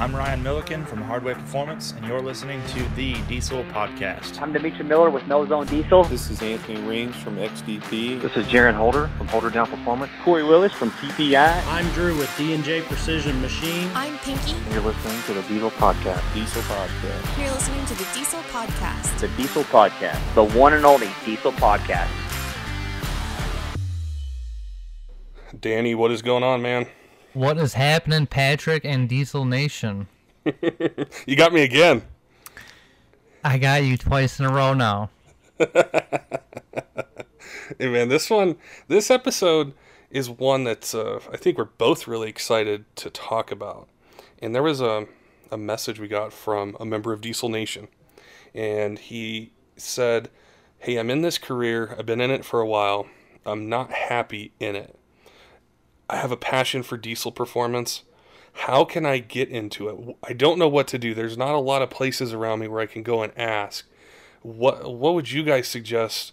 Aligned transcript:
I'm 0.00 0.16
Ryan 0.16 0.42
Milliken 0.42 0.86
from 0.86 1.02
Hardway 1.02 1.34
Performance, 1.34 1.92
and 1.92 2.06
you're 2.06 2.22
listening 2.22 2.62
to 2.68 2.82
the 2.96 3.12
Diesel 3.28 3.64
Podcast. 3.64 4.40
I'm 4.40 4.50
Demetri 4.50 4.82
Miller 4.82 5.10
with 5.10 5.26
No 5.26 5.46
Zone 5.46 5.66
Diesel. 5.66 6.04
This 6.04 6.30
is 6.30 6.40
Anthony 6.40 6.80
Rings 6.88 7.14
from 7.16 7.36
XDP. 7.36 8.18
This 8.18 8.34
is 8.34 8.46
Jaron 8.46 8.72
Holder 8.72 9.10
from 9.18 9.28
Holder 9.28 9.50
Down 9.50 9.66
Performance. 9.66 10.10
Corey 10.24 10.42
Willis 10.42 10.72
from 10.72 10.90
TPI. 10.92 11.66
I'm 11.66 11.86
Drew 11.90 12.16
with 12.16 12.34
D&J 12.38 12.80
Precision 12.80 13.42
Machine. 13.42 13.90
I'm 13.94 14.16
Pinky. 14.20 14.52
And 14.52 14.72
you're 14.72 14.82
listening 14.82 15.20
to 15.26 15.34
the 15.34 15.42
Diesel 15.42 15.70
Podcast. 15.72 16.22
Diesel 16.32 16.62
Podcast. 16.62 17.38
You're 17.38 17.52
listening 17.52 17.84
to 17.84 17.94
the 17.94 18.06
Diesel 18.14 18.40
Podcast. 18.44 19.20
The 19.20 19.28
Diesel 19.36 19.64
Podcast. 19.64 20.34
The 20.34 20.44
one 20.44 20.72
and 20.72 20.86
only 20.86 21.10
Diesel 21.26 21.52
Podcast. 21.52 22.08
Danny, 25.60 25.94
what 25.94 26.10
is 26.10 26.22
going 26.22 26.42
on, 26.42 26.62
man? 26.62 26.86
What 27.32 27.58
is 27.58 27.74
happening, 27.74 28.26
Patrick 28.26 28.84
and 28.84 29.08
Diesel 29.08 29.44
Nation? 29.44 30.08
you 31.26 31.36
got 31.36 31.52
me 31.52 31.62
again. 31.62 32.02
I 33.44 33.56
got 33.56 33.84
you 33.84 33.96
twice 33.96 34.40
in 34.40 34.46
a 34.46 34.52
row 34.52 34.74
now. 34.74 35.10
hey, 35.58 35.74
man, 37.78 38.08
this 38.08 38.28
one, 38.30 38.56
this 38.88 39.12
episode 39.12 39.74
is 40.10 40.28
one 40.28 40.64
that's 40.64 40.92
uh, 40.92 41.20
I 41.32 41.36
think 41.36 41.56
we're 41.56 41.66
both 41.66 42.08
really 42.08 42.28
excited 42.28 42.84
to 42.96 43.10
talk 43.10 43.52
about. 43.52 43.88
And 44.42 44.52
there 44.52 44.64
was 44.64 44.80
a, 44.80 45.06
a 45.52 45.56
message 45.56 46.00
we 46.00 46.08
got 46.08 46.32
from 46.32 46.76
a 46.80 46.84
member 46.84 47.12
of 47.12 47.20
Diesel 47.20 47.48
Nation, 47.48 47.86
and 48.56 48.98
he 48.98 49.52
said, 49.76 50.30
Hey, 50.80 50.96
I'm 50.96 51.10
in 51.10 51.22
this 51.22 51.38
career, 51.38 51.94
I've 51.96 52.06
been 52.06 52.20
in 52.20 52.32
it 52.32 52.44
for 52.44 52.60
a 52.60 52.66
while, 52.66 53.06
I'm 53.46 53.68
not 53.68 53.92
happy 53.92 54.52
in 54.58 54.74
it. 54.74 54.96
I 56.10 56.16
have 56.16 56.32
a 56.32 56.36
passion 56.36 56.82
for 56.82 56.96
diesel 56.96 57.30
performance. 57.30 58.02
How 58.52 58.84
can 58.84 59.06
I 59.06 59.18
get 59.18 59.48
into 59.48 59.88
it? 59.88 60.16
I 60.24 60.32
don't 60.32 60.58
know 60.58 60.68
what 60.68 60.88
to 60.88 60.98
do. 60.98 61.14
There's 61.14 61.38
not 61.38 61.54
a 61.54 61.60
lot 61.60 61.82
of 61.82 61.90
places 61.90 62.32
around 62.32 62.58
me 62.58 62.68
where 62.68 62.80
I 62.80 62.86
can 62.86 63.04
go 63.04 63.22
and 63.22 63.32
ask. 63.38 63.86
What 64.42 64.92
what 64.92 65.14
would 65.14 65.30
you 65.30 65.44
guys 65.44 65.68
suggest 65.68 66.32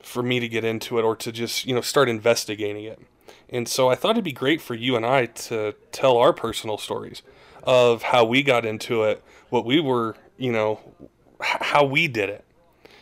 for 0.00 0.22
me 0.22 0.40
to 0.40 0.48
get 0.48 0.64
into 0.64 0.98
it 0.98 1.02
or 1.02 1.14
to 1.16 1.30
just, 1.30 1.66
you 1.66 1.74
know, 1.74 1.80
start 1.80 2.08
investigating 2.08 2.84
it? 2.84 3.00
And 3.48 3.68
so 3.68 3.88
I 3.88 3.94
thought 3.94 4.12
it'd 4.12 4.24
be 4.24 4.32
great 4.32 4.60
for 4.60 4.74
you 4.74 4.96
and 4.96 5.06
I 5.06 5.26
to 5.26 5.74
tell 5.92 6.16
our 6.16 6.32
personal 6.32 6.78
stories 6.78 7.22
of 7.62 8.04
how 8.04 8.24
we 8.24 8.42
got 8.42 8.66
into 8.66 9.04
it, 9.04 9.22
what 9.50 9.64
we 9.64 9.80
were, 9.80 10.16
you 10.36 10.50
know, 10.50 10.80
how 11.40 11.84
we 11.84 12.08
did 12.08 12.28
it. 12.28 12.44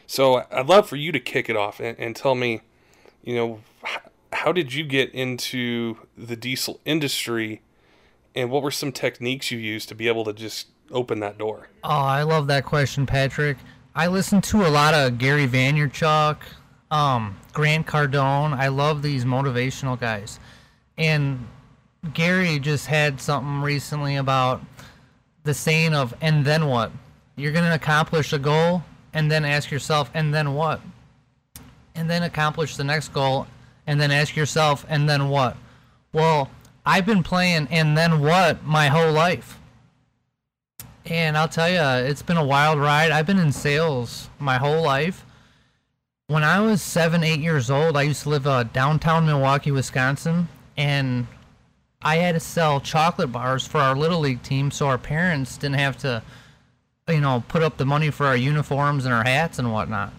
So 0.06 0.44
I'd 0.50 0.66
love 0.66 0.86
for 0.86 0.96
you 0.96 1.12
to 1.12 1.20
kick 1.20 1.48
it 1.48 1.56
off 1.56 1.80
and, 1.80 1.98
and 1.98 2.14
tell 2.14 2.34
me, 2.34 2.60
you 3.22 3.34
know, 3.36 3.60
how 4.34 4.52
did 4.52 4.74
you 4.74 4.84
get 4.84 5.12
into 5.14 5.96
the 6.16 6.36
diesel 6.36 6.80
industry 6.84 7.62
and 8.34 8.50
what 8.50 8.62
were 8.62 8.70
some 8.70 8.90
techniques 8.90 9.50
you 9.50 9.58
used 9.58 9.88
to 9.88 9.94
be 9.94 10.08
able 10.08 10.24
to 10.24 10.32
just 10.32 10.68
open 10.90 11.20
that 11.20 11.38
door? 11.38 11.68
Oh, 11.84 11.88
I 11.88 12.22
love 12.22 12.48
that 12.48 12.64
question, 12.64 13.06
Patrick. 13.06 13.56
I 13.94 14.08
listen 14.08 14.40
to 14.42 14.66
a 14.66 14.70
lot 14.70 14.92
of 14.92 15.18
Gary 15.18 15.46
Vaynerchuk, 15.46 16.38
um, 16.90 17.36
Grant 17.52 17.86
Cardone. 17.86 18.52
I 18.52 18.68
love 18.68 19.02
these 19.02 19.24
motivational 19.24 19.98
guys. 19.98 20.40
And 20.98 21.46
Gary 22.12 22.58
just 22.58 22.86
had 22.86 23.20
something 23.20 23.60
recently 23.60 24.16
about 24.16 24.62
the 25.44 25.54
saying 25.54 25.94
of, 25.94 26.12
and 26.20 26.44
then 26.44 26.66
what? 26.66 26.90
You're 27.36 27.52
going 27.52 27.64
to 27.64 27.74
accomplish 27.74 28.32
a 28.32 28.38
goal 28.38 28.82
and 29.12 29.30
then 29.30 29.44
ask 29.44 29.70
yourself, 29.70 30.10
and 30.12 30.34
then 30.34 30.54
what? 30.54 30.80
And 31.94 32.10
then 32.10 32.24
accomplish 32.24 32.76
the 32.76 32.84
next 32.84 33.12
goal 33.12 33.46
and 33.86 34.00
then 34.00 34.10
ask 34.10 34.36
yourself, 34.36 34.84
and 34.88 35.08
then 35.08 35.28
what? 35.28 35.56
Well, 36.12 36.50
I've 36.86 37.06
been 37.06 37.22
playing 37.22 37.68
and 37.70 37.96
then 37.96 38.20
what 38.20 38.64
my 38.64 38.88
whole 38.88 39.12
life. 39.12 39.58
And 41.06 41.36
I'll 41.36 41.48
tell 41.48 41.68
you, 41.68 42.06
it's 42.08 42.22
been 42.22 42.36
a 42.36 42.44
wild 42.44 42.78
ride. 42.78 43.10
I've 43.10 43.26
been 43.26 43.38
in 43.38 43.52
sales 43.52 44.30
my 44.38 44.56
whole 44.56 44.82
life. 44.82 45.24
When 46.28 46.42
I 46.42 46.60
was 46.60 46.80
seven, 46.80 47.22
eight 47.22 47.40
years 47.40 47.70
old, 47.70 47.96
I 47.96 48.02
used 48.02 48.22
to 48.22 48.30
live 48.30 48.46
uh, 48.46 48.62
downtown 48.62 49.26
Milwaukee, 49.26 49.70
Wisconsin, 49.70 50.48
and 50.76 51.26
I 52.00 52.16
had 52.16 52.32
to 52.32 52.40
sell 52.40 52.80
chocolate 52.80 53.30
bars 53.30 53.66
for 53.66 53.78
our 53.78 53.94
little 53.94 54.20
league 54.20 54.42
team, 54.42 54.70
so 54.70 54.86
our 54.86 54.96
parents 54.96 55.58
didn't 55.58 55.78
have 55.78 55.98
to, 55.98 56.22
you 57.08 57.20
know, 57.20 57.44
put 57.48 57.62
up 57.62 57.76
the 57.76 57.84
money 57.84 58.10
for 58.10 58.24
our 58.24 58.36
uniforms 58.36 59.04
and 59.04 59.12
our 59.12 59.24
hats 59.24 59.58
and 59.58 59.70
whatnot. 59.70 60.14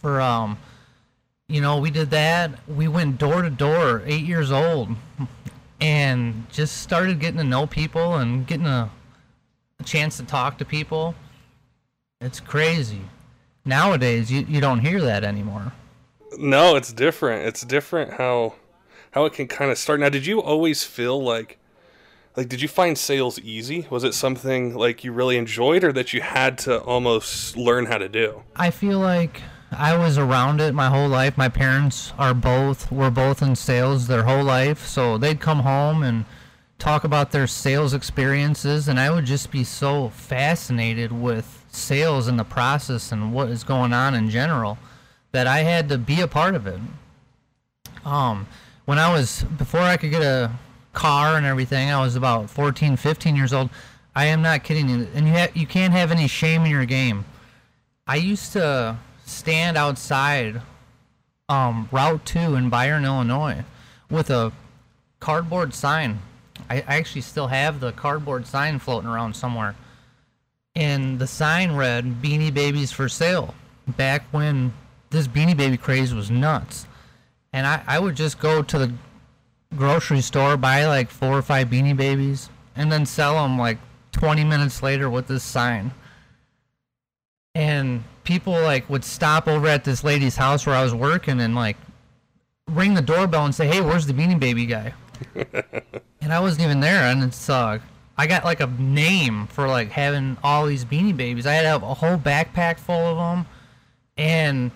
For 0.00 0.20
um, 0.20 0.58
you 1.48 1.62
know, 1.62 1.78
we 1.78 1.90
did 1.90 2.10
that. 2.10 2.50
We 2.68 2.88
went 2.88 3.18
door 3.18 3.42
to 3.42 3.50
door, 3.50 4.02
eight 4.04 4.24
years 4.24 4.52
old, 4.52 4.90
and 5.80 6.46
just 6.50 6.82
started 6.82 7.20
getting 7.20 7.38
to 7.38 7.44
know 7.44 7.66
people 7.66 8.16
and 8.16 8.46
getting 8.46 8.66
a, 8.66 8.90
a 9.80 9.82
chance 9.84 10.18
to 10.18 10.24
talk 10.24 10.58
to 10.58 10.64
people. 10.64 11.14
It's 12.20 12.40
crazy. 12.40 13.00
Nowadays, 13.64 14.30
you, 14.30 14.44
you 14.48 14.60
don't 14.60 14.80
hear 14.80 15.00
that 15.00 15.24
anymore. 15.24 15.72
No, 16.36 16.76
it's 16.76 16.92
different. 16.92 17.46
It's 17.46 17.62
different 17.62 18.14
how 18.14 18.54
how 19.12 19.24
it 19.24 19.32
can 19.32 19.48
kind 19.48 19.70
of 19.70 19.78
start. 19.78 20.00
Now, 20.00 20.10
did 20.10 20.26
you 20.26 20.42
always 20.42 20.84
feel 20.84 21.22
like 21.22 21.58
like 22.36 22.48
did 22.48 22.60
you 22.60 22.68
find 22.68 22.98
sales 22.98 23.38
easy? 23.40 23.86
Was 23.88 24.04
it 24.04 24.12
something 24.12 24.74
like 24.74 25.02
you 25.02 25.12
really 25.12 25.38
enjoyed 25.38 25.82
or 25.82 25.92
that 25.92 26.12
you 26.12 26.20
had 26.20 26.58
to 26.58 26.80
almost 26.82 27.56
learn 27.56 27.86
how 27.86 27.98
to 27.98 28.08
do? 28.08 28.42
I 28.54 28.70
feel 28.70 28.98
like 28.98 29.42
I 29.70 29.96
was 29.96 30.16
around 30.16 30.60
it 30.60 30.74
my 30.74 30.88
whole 30.88 31.08
life. 31.08 31.36
My 31.36 31.48
parents 31.48 32.12
are 32.18 32.34
both 32.34 32.90
were 32.90 33.10
both 33.10 33.42
in 33.42 33.54
sales 33.54 34.06
their 34.06 34.22
whole 34.22 34.44
life, 34.44 34.86
so 34.86 35.18
they'd 35.18 35.40
come 35.40 35.60
home 35.60 36.02
and 36.02 36.24
talk 36.78 37.04
about 37.04 37.32
their 37.32 37.46
sales 37.46 37.92
experiences 37.92 38.86
and 38.86 39.00
I 39.00 39.10
would 39.10 39.24
just 39.24 39.50
be 39.50 39.64
so 39.64 40.10
fascinated 40.10 41.10
with 41.10 41.64
sales 41.70 42.28
and 42.28 42.38
the 42.38 42.44
process 42.44 43.10
and 43.10 43.32
what 43.32 43.48
is 43.48 43.64
going 43.64 43.92
on 43.92 44.14
in 44.14 44.30
general 44.30 44.78
that 45.32 45.48
I 45.48 45.58
had 45.60 45.88
to 45.88 45.98
be 45.98 46.20
a 46.20 46.28
part 46.28 46.54
of 46.54 46.66
it. 46.68 46.78
Um 48.04 48.46
when 48.84 48.98
I 48.98 49.12
was 49.12 49.42
before 49.42 49.80
I 49.80 49.96
could 49.96 50.10
get 50.10 50.22
a 50.22 50.52
car 50.92 51.36
and 51.36 51.44
everything, 51.44 51.90
I 51.90 52.00
was 52.00 52.16
about 52.16 52.48
14, 52.48 52.96
15 52.96 53.36
years 53.36 53.52
old. 53.52 53.70
I 54.14 54.26
am 54.26 54.40
not 54.40 54.62
kidding 54.62 54.88
you. 54.88 55.08
And 55.14 55.26
you 55.26 55.32
ha- 55.34 55.52
you 55.54 55.66
can't 55.66 55.92
have 55.92 56.10
any 56.10 56.28
shame 56.28 56.64
in 56.64 56.70
your 56.70 56.86
game. 56.86 57.24
I 58.06 58.16
used 58.16 58.52
to 58.52 58.96
stand 59.28 59.76
outside 59.76 60.62
um, 61.48 61.88
Route 61.92 62.24
2 62.24 62.54
in 62.54 62.68
Byron, 62.68 63.04
Illinois 63.04 63.64
with 64.10 64.30
a 64.30 64.52
cardboard 65.20 65.74
sign. 65.74 66.20
I, 66.68 66.80
actually 66.80 67.20
still 67.22 67.46
have 67.48 67.80
the 67.80 67.92
cardboard 67.92 68.46
sign 68.46 68.78
floating 68.78 69.08
around 69.08 69.34
somewhere. 69.36 69.74
And 70.74 71.18
the 71.18 71.26
sign 71.26 71.72
read 71.72 72.22
Beanie 72.22 72.52
Babies 72.52 72.92
for 72.92 73.08
sale 73.08 73.54
back 73.86 74.22
when 74.30 74.72
this 75.10 75.26
Beanie 75.26 75.56
Baby 75.56 75.76
craze 75.76 76.14
was 76.14 76.30
nuts. 76.30 76.86
And 77.52 77.66
I, 77.66 77.82
I 77.86 77.98
would 77.98 78.16
just 78.16 78.38
go 78.38 78.62
to 78.62 78.78
the 78.78 78.92
grocery 79.74 80.20
store, 80.20 80.56
buy 80.56 80.86
like 80.86 81.10
four 81.10 81.38
or 81.38 81.42
five 81.42 81.68
Beanie 81.68 81.96
Babies, 81.96 82.50
and 82.76 82.92
then 82.92 83.06
sell 83.06 83.42
them 83.42 83.58
like 83.58 83.78
20 84.12 84.44
minutes 84.44 84.82
later 84.82 85.08
with 85.08 85.26
this 85.26 85.42
sign. 85.42 85.92
And 87.54 88.04
people 88.24 88.52
like 88.52 88.88
would 88.90 89.04
stop 89.04 89.48
over 89.48 89.66
at 89.66 89.84
this 89.84 90.04
lady's 90.04 90.36
house 90.36 90.66
where 90.66 90.76
I 90.76 90.82
was 90.84 90.94
working 90.94 91.40
and 91.40 91.54
like 91.54 91.76
ring 92.68 92.94
the 92.94 93.02
doorbell 93.02 93.44
and 93.44 93.54
say, 93.54 93.66
"Hey, 93.66 93.80
where's 93.80 94.06
the 94.06 94.12
Beanie 94.12 94.38
Baby 94.38 94.66
guy?" 94.66 94.94
and 96.20 96.32
I 96.32 96.40
wasn't 96.40 96.64
even 96.64 96.80
there, 96.80 97.04
and 97.04 97.24
it's 97.24 97.48
uh, 97.48 97.78
I 98.16 98.26
got 98.26 98.44
like 98.44 98.60
a 98.60 98.66
name 98.66 99.46
for 99.46 99.66
like 99.66 99.90
having 99.90 100.36
all 100.42 100.66
these 100.66 100.84
Beanie 100.84 101.16
Babies. 101.16 101.46
I 101.46 101.54
had 101.54 101.66
a 101.66 101.78
whole 101.78 102.16
backpack 102.16 102.78
full 102.78 102.94
of 102.94 103.16
them, 103.16 103.46
and 104.16 104.70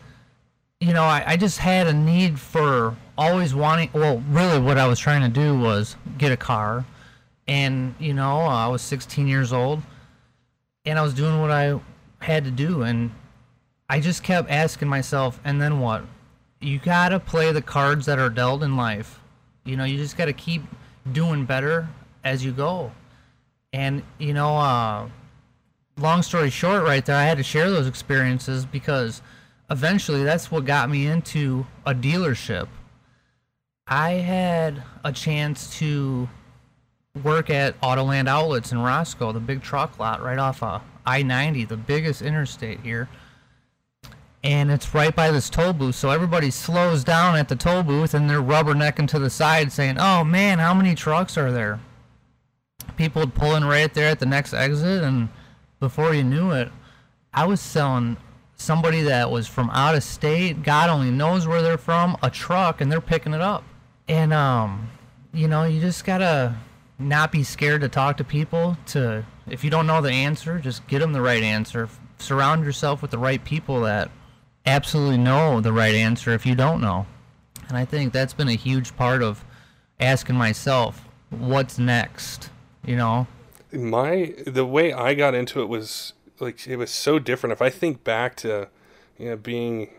you 0.80 0.92
know, 0.92 1.04
I, 1.04 1.22
I 1.26 1.36
just 1.36 1.58
had 1.58 1.86
a 1.86 1.92
need 1.92 2.40
for 2.40 2.96
always 3.16 3.54
wanting. 3.54 3.90
Well, 3.92 4.22
really, 4.30 4.58
what 4.58 4.78
I 4.78 4.86
was 4.86 4.98
trying 4.98 5.22
to 5.22 5.28
do 5.28 5.58
was 5.58 5.96
get 6.18 6.32
a 6.32 6.36
car, 6.36 6.84
and 7.46 7.94
you 7.98 8.14
know, 8.14 8.40
I 8.40 8.68
was 8.68 8.82
16 8.82 9.26
years 9.28 9.52
old, 9.52 9.82
and 10.84 10.98
I 10.98 11.02
was 11.02 11.14
doing 11.14 11.40
what 11.40 11.50
I 11.50 11.78
had 12.22 12.44
to 12.44 12.50
do, 12.50 12.82
and 12.82 13.10
I 13.88 14.00
just 14.00 14.22
kept 14.22 14.50
asking 14.50 14.88
myself, 14.88 15.40
and 15.44 15.60
then 15.60 15.80
what? 15.80 16.04
You 16.60 16.78
gotta 16.78 17.20
play 17.20 17.52
the 17.52 17.62
cards 17.62 18.06
that 18.06 18.18
are 18.18 18.30
dealt 18.30 18.62
in 18.62 18.76
life. 18.76 19.20
You 19.64 19.76
know, 19.76 19.84
you 19.84 19.96
just 19.98 20.16
gotta 20.16 20.32
keep 20.32 20.62
doing 21.12 21.44
better 21.44 21.88
as 22.24 22.44
you 22.44 22.52
go. 22.52 22.92
And, 23.72 24.02
you 24.18 24.32
know, 24.32 24.56
uh, 24.56 25.08
long 25.96 26.22
story 26.22 26.50
short, 26.50 26.84
right 26.84 27.04
there, 27.04 27.16
I 27.16 27.24
had 27.24 27.38
to 27.38 27.42
share 27.42 27.70
those 27.70 27.86
experiences 27.86 28.64
because 28.64 29.22
eventually 29.70 30.22
that's 30.24 30.50
what 30.50 30.64
got 30.64 30.88
me 30.90 31.06
into 31.06 31.66
a 31.84 31.94
dealership. 31.94 32.68
I 33.86 34.12
had 34.12 34.82
a 35.04 35.12
chance 35.12 35.76
to 35.78 36.28
work 37.22 37.50
at 37.50 37.78
Autoland 37.80 38.28
Outlets 38.28 38.72
in 38.72 38.78
Roscoe, 38.78 39.32
the 39.32 39.40
big 39.40 39.62
truck 39.62 39.98
lot 39.98 40.22
right 40.22 40.38
off 40.38 40.62
of 40.62 40.82
I 41.04 41.22
90, 41.22 41.64
the 41.64 41.76
biggest 41.76 42.22
interstate 42.22 42.80
here 42.80 43.08
and 44.44 44.72
it's 44.72 44.92
right 44.92 45.14
by 45.14 45.30
this 45.30 45.48
toll 45.48 45.72
booth. 45.72 45.94
So 45.94 46.10
everybody 46.10 46.50
slows 46.50 47.04
down 47.04 47.36
at 47.36 47.48
the 47.48 47.54
toll 47.54 47.84
booth 47.84 48.12
and 48.12 48.28
they're 48.28 48.42
rubbernecking 48.42 49.06
to 49.08 49.20
the 49.20 49.30
side 49.30 49.70
saying, 49.70 49.98
"Oh 50.00 50.24
man, 50.24 50.58
how 50.58 50.74
many 50.74 50.96
trucks 50.96 51.38
are 51.38 51.52
there?" 51.52 51.78
people 52.96 53.20
would 53.20 53.34
pull 53.34 53.54
in 53.54 53.64
right 53.64 53.92
there 53.94 54.08
at 54.08 54.18
the 54.20 54.26
next 54.26 54.54
exit, 54.54 55.02
and 55.02 55.28
before 55.80 56.14
you 56.14 56.24
knew 56.24 56.50
it, 56.52 56.70
I 57.32 57.46
was 57.46 57.60
selling 57.60 58.16
somebody 58.56 59.02
that 59.02 59.30
was 59.30 59.48
from 59.48 59.70
out 59.70 59.94
of 59.94 60.02
state. 60.02 60.62
God 60.62 60.90
only 60.90 61.10
knows 61.10 61.46
where 61.46 61.62
they're 61.62 61.78
from. 61.78 62.16
A 62.22 62.30
truck, 62.30 62.80
and 62.80 62.90
they're 62.90 63.00
picking 63.00 63.34
it 63.34 63.40
up. 63.40 63.64
And 64.08 64.32
um, 64.32 64.90
you 65.32 65.48
know, 65.48 65.64
you 65.64 65.80
just 65.80 66.04
gotta 66.04 66.56
not 66.98 67.32
be 67.32 67.42
scared 67.42 67.80
to 67.80 67.88
talk 67.88 68.16
to 68.18 68.24
people. 68.24 68.76
To 68.88 69.24
if 69.48 69.64
you 69.64 69.70
don't 69.70 69.86
know 69.86 70.00
the 70.00 70.10
answer, 70.10 70.58
just 70.58 70.86
get 70.86 71.00
them 71.00 71.12
the 71.12 71.22
right 71.22 71.42
answer. 71.42 71.88
Surround 72.18 72.64
yourself 72.64 73.02
with 73.02 73.10
the 73.10 73.18
right 73.18 73.44
people 73.44 73.80
that 73.82 74.10
absolutely 74.66 75.18
know 75.18 75.60
the 75.60 75.72
right 75.72 75.94
answer 75.94 76.32
if 76.32 76.46
you 76.46 76.54
don't 76.54 76.80
know. 76.80 77.06
And 77.68 77.76
I 77.76 77.84
think 77.84 78.12
that's 78.12 78.34
been 78.34 78.48
a 78.48 78.54
huge 78.54 78.96
part 78.96 79.22
of 79.22 79.44
asking 79.98 80.36
myself, 80.36 81.08
what's 81.30 81.78
next? 81.78 82.50
You 82.84 82.96
know? 82.96 83.26
my 83.72 84.34
the 84.46 84.66
way 84.66 84.92
I 84.92 85.14
got 85.14 85.34
into 85.34 85.62
it 85.62 85.68
was 85.68 86.12
like 86.40 86.66
it 86.66 86.76
was 86.76 86.90
so 86.90 87.18
different. 87.18 87.52
If 87.52 87.62
I 87.62 87.70
think 87.70 88.04
back 88.04 88.36
to 88.36 88.68
you 89.18 89.30
know 89.30 89.36
being 89.36 89.90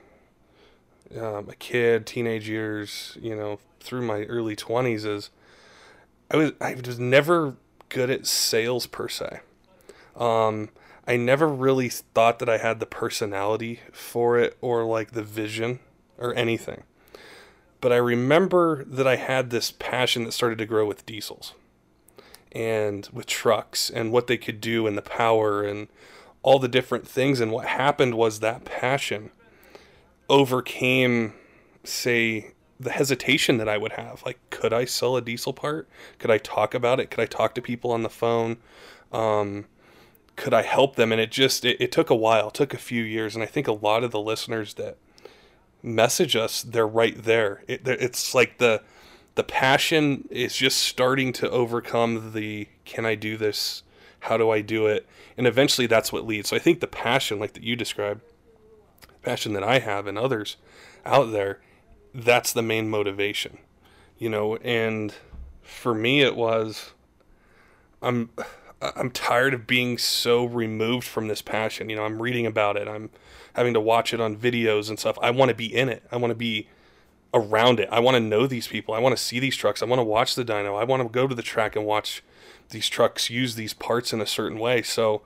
um, 1.19 1.49
a 1.49 1.55
kid, 1.57 2.05
teenage 2.05 2.47
years, 2.47 3.17
you 3.19 3.35
know, 3.35 3.59
through 3.79 4.05
my 4.05 4.23
early 4.23 4.55
twenties, 4.55 5.05
is 5.05 5.29
I 6.29 6.37
was 6.37 6.51
I 6.61 6.75
was 6.75 6.99
never 6.99 7.55
good 7.93 8.09
at 8.09 8.25
sales 8.27 8.87
per 8.87 9.07
se. 9.07 9.39
Um, 10.17 10.69
I 11.07 11.15
never 11.15 11.47
really 11.47 11.89
thought 11.89 12.39
that 12.39 12.49
I 12.49 12.57
had 12.57 12.79
the 12.79 12.85
personality 12.85 13.79
for 13.91 14.37
it 14.37 14.57
or 14.61 14.83
like 14.83 15.11
the 15.11 15.23
vision 15.23 15.79
or 16.17 16.33
anything. 16.35 16.83
But 17.79 17.93
I 17.93 17.97
remember 17.97 18.83
that 18.85 19.07
I 19.07 19.17
had 19.17 19.49
this 19.49 19.71
passion 19.71 20.23
that 20.23 20.31
started 20.31 20.57
to 20.57 20.65
grow 20.65 20.85
with 20.85 21.05
diesels 21.05 21.53
and 22.51 23.07
with 23.13 23.25
trucks 23.25 23.89
and 23.89 24.11
what 24.11 24.27
they 24.27 24.37
could 24.37 24.59
do 24.59 24.87
and 24.87 24.97
the 24.97 25.01
power 25.01 25.63
and 25.63 25.87
all 26.41 26.59
the 26.59 26.67
different 26.67 27.07
things. 27.07 27.39
And 27.39 27.51
what 27.51 27.67
happened 27.67 28.15
was 28.15 28.39
that 28.39 28.65
passion 28.65 29.31
overcame, 30.29 31.33
say, 31.83 32.53
the 32.79 32.91
hesitation 32.91 33.57
that 33.57 33.69
I 33.69 33.77
would 33.77 33.93
have. 33.93 34.23
Like, 34.25 34.39
could 34.49 34.73
I 34.73 34.85
sell 34.85 35.15
a 35.15 35.21
diesel 35.21 35.53
part? 35.53 35.87
Could 36.19 36.31
I 36.31 36.37
talk 36.37 36.73
about 36.73 36.99
it? 36.99 37.09
Could 37.09 37.21
I 37.21 37.25
talk 37.25 37.55
to 37.55 37.61
people 37.61 37.91
on 37.91 38.03
the 38.03 38.09
phone? 38.09 38.57
Um, 39.11 39.65
could 40.35 40.53
I 40.53 40.63
help 40.63 40.95
them? 40.95 41.11
And 41.11 41.21
it 41.21 41.31
just, 41.31 41.65
it, 41.65 41.77
it 41.79 41.91
took 41.91 42.09
a 42.09 42.15
while, 42.15 42.49
took 42.49 42.73
a 42.73 42.77
few 42.77 43.03
years. 43.03 43.35
And 43.35 43.43
I 43.43 43.47
think 43.47 43.67
a 43.67 43.73
lot 43.73 44.03
of 44.03 44.11
the 44.11 44.19
listeners 44.19 44.73
that 44.75 44.97
message 45.81 46.35
us, 46.35 46.63
they're 46.63 46.87
right 46.87 47.23
there. 47.23 47.63
It, 47.67 47.87
it's 47.87 48.33
like 48.33 48.57
the, 48.57 48.81
the 49.35 49.43
passion 49.43 50.27
is 50.29 50.55
just 50.55 50.79
starting 50.79 51.33
to 51.33 51.49
overcome 51.49 52.33
the 52.33 52.67
can 52.85 53.05
I 53.05 53.15
do 53.15 53.37
this? 53.37 53.83
How 54.21 54.37
do 54.37 54.49
I 54.49 54.61
do 54.61 54.87
it? 54.87 55.07
And 55.37 55.47
eventually 55.47 55.87
that's 55.87 56.11
what 56.11 56.25
leads. 56.25 56.49
So 56.49 56.55
I 56.55 56.59
think 56.59 56.79
the 56.79 56.87
passion, 56.87 57.39
like 57.39 57.53
that 57.53 57.63
you 57.63 57.75
described, 57.75 58.21
passion 59.21 59.53
that 59.53 59.63
I 59.63 59.79
have 59.79 60.07
and 60.07 60.17
others 60.17 60.57
out 61.05 61.31
there, 61.31 61.61
that's 62.13 62.53
the 62.53 62.61
main 62.61 62.89
motivation. 62.89 63.57
You 64.17 64.29
know, 64.29 64.57
and 64.57 65.13
for 65.61 65.93
me 65.93 66.21
it 66.21 66.35
was 66.35 66.91
I'm 68.01 68.29
I'm 68.95 69.11
tired 69.11 69.53
of 69.53 69.65
being 69.65 69.97
so 69.97 70.45
removed 70.45 71.07
from 71.07 71.27
this 71.27 71.41
passion. 71.41 71.89
You 71.89 71.95
know, 71.95 72.03
I'm 72.03 72.21
reading 72.21 72.45
about 72.45 72.75
it. 72.77 72.87
I'm 72.87 73.09
having 73.53 73.73
to 73.73 73.79
watch 73.79 74.13
it 74.13 74.19
on 74.19 74.35
videos 74.35 74.89
and 74.89 74.99
stuff. 74.99 75.17
I 75.21 75.31
want 75.31 75.49
to 75.49 75.55
be 75.55 75.73
in 75.73 75.89
it. 75.89 76.03
I 76.11 76.17
want 76.17 76.31
to 76.31 76.35
be 76.35 76.67
around 77.33 77.79
it. 77.79 77.87
I 77.91 77.99
want 77.99 78.15
to 78.15 78.19
know 78.19 78.45
these 78.45 78.67
people. 78.67 78.93
I 78.93 78.99
want 78.99 79.15
to 79.15 79.23
see 79.23 79.39
these 79.39 79.55
trucks. 79.55 79.81
I 79.81 79.85
want 79.85 79.99
to 79.99 80.03
watch 80.03 80.35
the 80.35 80.43
dyno. 80.43 80.79
I 80.79 80.83
want 80.83 81.01
to 81.01 81.09
go 81.09 81.27
to 81.27 81.33
the 81.33 81.41
track 81.41 81.75
and 81.75 81.85
watch 81.85 82.23
these 82.69 82.89
trucks 82.89 83.29
use 83.29 83.55
these 83.55 83.73
parts 83.73 84.13
in 84.13 84.21
a 84.21 84.25
certain 84.25 84.59
way. 84.59 84.81
So 84.81 85.21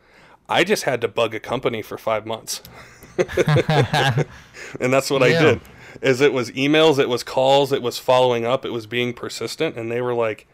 I 0.48 0.64
just 0.64 0.84
had 0.84 1.02
to 1.02 1.08
bug 1.08 1.34
a 1.34 1.40
company 1.40 1.82
for 1.82 1.98
five 1.98 2.26
months. 2.26 2.62
and 3.18 4.94
that's 4.94 5.10
what 5.10 5.22
yeah. 5.22 5.40
I 5.40 5.42
did. 5.42 5.62
Is 6.02 6.22
it 6.22 6.34
was 6.34 6.52
emails, 6.52 7.00
it 7.00 7.10
was 7.10 7.24
calls, 7.24 7.72
it 7.72 7.82
was 7.82 7.98
following 7.98 8.46
up, 8.46 8.66
it 8.66 8.72
was 8.72 8.86
being 8.88 9.14
persistent, 9.14 9.76
and 9.78 9.92
they 9.92 10.02
were 10.02 10.14
like, 10.14 10.48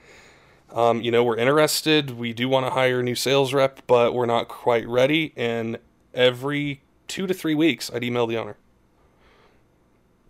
um, 0.71 1.01
you 1.01 1.11
know, 1.11 1.23
we're 1.23 1.37
interested. 1.37 2.11
We 2.11 2.33
do 2.33 2.49
want 2.49 2.65
to 2.65 2.71
hire 2.71 3.01
a 3.01 3.03
new 3.03 3.15
sales 3.15 3.53
rep, 3.53 3.81
but 3.85 4.13
we're 4.13 4.25
not 4.25 4.47
quite 4.47 4.87
ready. 4.87 5.33
And 5.35 5.77
every 6.13 6.81
two 7.07 7.27
to 7.27 7.33
three 7.33 7.55
weeks, 7.55 7.91
I'd 7.93 8.03
email 8.03 8.25
the 8.25 8.37
owner 8.37 8.57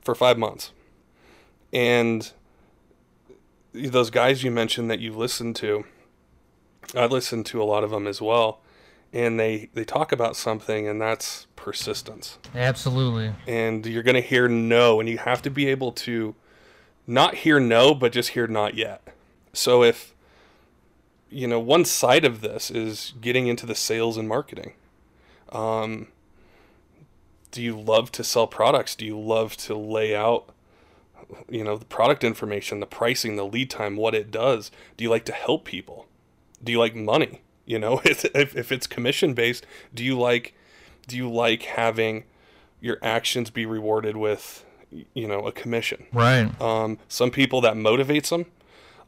for 0.02 0.16
five 0.16 0.38
months 0.38 0.72
and 1.74 2.32
those 3.74 4.12
guys 4.12 4.44
you 4.44 4.52
mentioned 4.52 4.90
that 4.92 5.00
you've 5.00 5.18
listened 5.18 5.56
to, 5.58 5.86
I 6.96 7.08
listened 7.08 7.48
to 7.48 7.62
a 7.62 7.66
lot 7.66 7.84
of 7.84 7.90
them 7.90 8.06
as 8.06 8.22
well, 8.22 8.62
and 9.14 9.40
they 9.40 9.70
they 9.74 9.86
talk 9.86 10.12
about 10.12 10.36
something, 10.36 10.88
and 10.88 11.00
that's 11.00 11.48
persistence. 11.56 12.40
Absolutely. 12.56 13.34
And 13.48 13.86
you're 13.86 14.04
gonna 14.04 14.22
hear 14.22 14.48
no, 14.48 15.00
and 15.00 15.08
you 15.08 15.20
have 15.20 15.42
to 15.44 15.50
be 15.50 15.68
able 15.68 15.92
to 15.94 16.36
not 17.06 17.36
hear 17.36 17.60
no, 17.60 17.94
but 17.94 18.12
just 18.12 18.30
hear 18.30 18.48
not 18.48 18.76
yet. 18.76 19.02
So 19.54 19.84
if 19.84 20.14
you 21.30 21.48
know 21.48 21.60
one 21.60 21.86
side 21.86 22.26
of 22.26 22.42
this 22.42 22.72
is 22.72 23.14
getting 23.22 23.48
into 23.48 23.66
the 23.66 23.76
sales 23.76 24.18
and 24.18 24.28
marketing. 24.28 24.74
Um, 25.52 26.08
do 27.52 27.62
you 27.62 27.80
love 27.80 28.12
to 28.14 28.24
sell 28.24 28.48
products? 28.48 28.96
Do 28.96 29.06
you 29.06 29.20
love 29.20 29.56
to 29.58 29.76
lay 29.76 30.16
out 30.16 30.50
you 31.50 31.64
know 31.64 31.78
the 31.78 31.86
product 31.86 32.24
information 32.24 32.80
the 32.80 32.86
pricing 32.86 33.36
the 33.36 33.46
lead 33.46 33.70
time 33.70 33.96
what 33.96 34.14
it 34.14 34.30
does 34.30 34.70
do 34.98 35.04
you 35.04 35.10
like 35.10 35.26
to 35.26 35.32
help 35.32 35.66
people 35.66 36.06
do 36.64 36.72
you 36.72 36.78
like 36.78 36.96
money 36.96 37.42
you 37.66 37.80
know 37.80 38.02
if, 38.06 38.26
if 38.36 38.72
it's 38.72 38.88
commission 38.88 39.34
based 39.34 39.66
do 39.94 40.04
you 40.04 40.18
like 40.18 40.54
do 41.08 41.18
you 41.18 41.30
like 41.30 41.64
having 41.64 42.24
your 42.82 42.98
actions 43.02 43.50
be 43.50 43.66
rewarded 43.66 44.18
with 44.18 44.66
you 45.14 45.28
know 45.28 45.48
a 45.48 45.52
commission 45.52 46.06
right 46.14 46.60
um, 46.62 46.98
some 47.08 47.32
people 47.32 47.62
that 47.62 47.74
motivates 47.76 48.30
them 48.30 48.46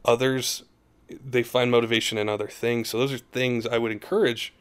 others 0.04 0.63
they 1.10 1.44
find 1.44 1.69
motivation 1.69 2.18
in 2.18 2.28
other 2.28 2.48
things 2.48 2.90
so 2.90 2.98
those 2.98 3.13
are 3.13 3.18
things 3.18 3.68
i 3.68 3.78
would 3.78 3.92
encourage 3.92 4.54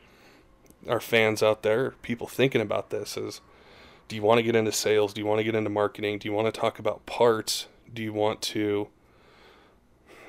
our 0.89 1.01
fans 1.01 1.43
out 1.43 1.63
there 1.63 1.93
people 2.03 2.27
thinking 2.27 2.61
about 2.61 2.91
this 2.91 3.17
is 3.17 3.41
do 4.09 4.17
you 4.17 4.23
want 4.23 4.39
to 4.39 4.43
get 4.43 4.55
into 4.55 4.73
sales? 4.73 5.13
Do 5.13 5.21
you 5.21 5.27
want 5.27 5.39
to 5.39 5.45
get 5.45 5.55
into 5.55 5.71
marketing? 5.71 6.19
Do 6.19 6.29
you 6.29 6.35
want 6.35 6.53
to 6.53 6.61
talk 6.61 6.79
about 6.79 7.07
parts? 7.07 7.67
Do 7.93 8.03
you 8.03 8.13
want 8.13 8.43
to 8.43 8.89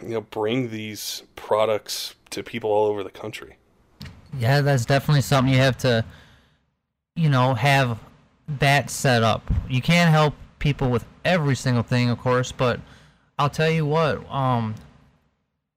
you 0.01 0.09
know 0.09 0.21
bring 0.21 0.69
these 0.71 1.23
products 1.35 2.15
to 2.35 2.43
people 2.43 2.71
all 2.71 2.85
over 2.85 3.03
the 3.03 3.09
country? 3.09 3.57
Yeah, 4.37 4.61
that's 4.61 4.85
definitely 4.85 5.21
something 5.21 5.53
you 5.53 5.59
have 5.59 5.77
to 5.79 6.05
you 7.15 7.29
know 7.29 7.53
have 7.53 7.99
that 8.47 8.89
set 8.89 9.23
up. 9.23 9.51
You 9.69 9.81
can't 9.81 10.11
help 10.11 10.35
people 10.59 10.89
with 10.89 11.05
every 11.23 11.55
single 11.55 11.83
thing, 11.83 12.09
of 12.09 12.19
course, 12.19 12.51
but 12.51 12.79
I'll 13.39 13.49
tell 13.49 13.69
you 13.69 13.85
what, 13.85 14.29
um 14.31 14.75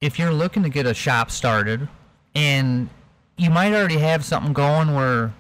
if 0.01 0.19
you're 0.19 0.33
looking 0.33 0.63
to 0.63 0.69
get 0.69 0.87
a 0.87 0.95
shop 0.95 1.31
started 1.31 1.89
and 2.35 2.89
you 3.37 3.51
might 3.51 3.73
already 3.73 3.99
have 3.99 4.25
something 4.25 4.53
going 4.53 4.95
where 4.95 5.33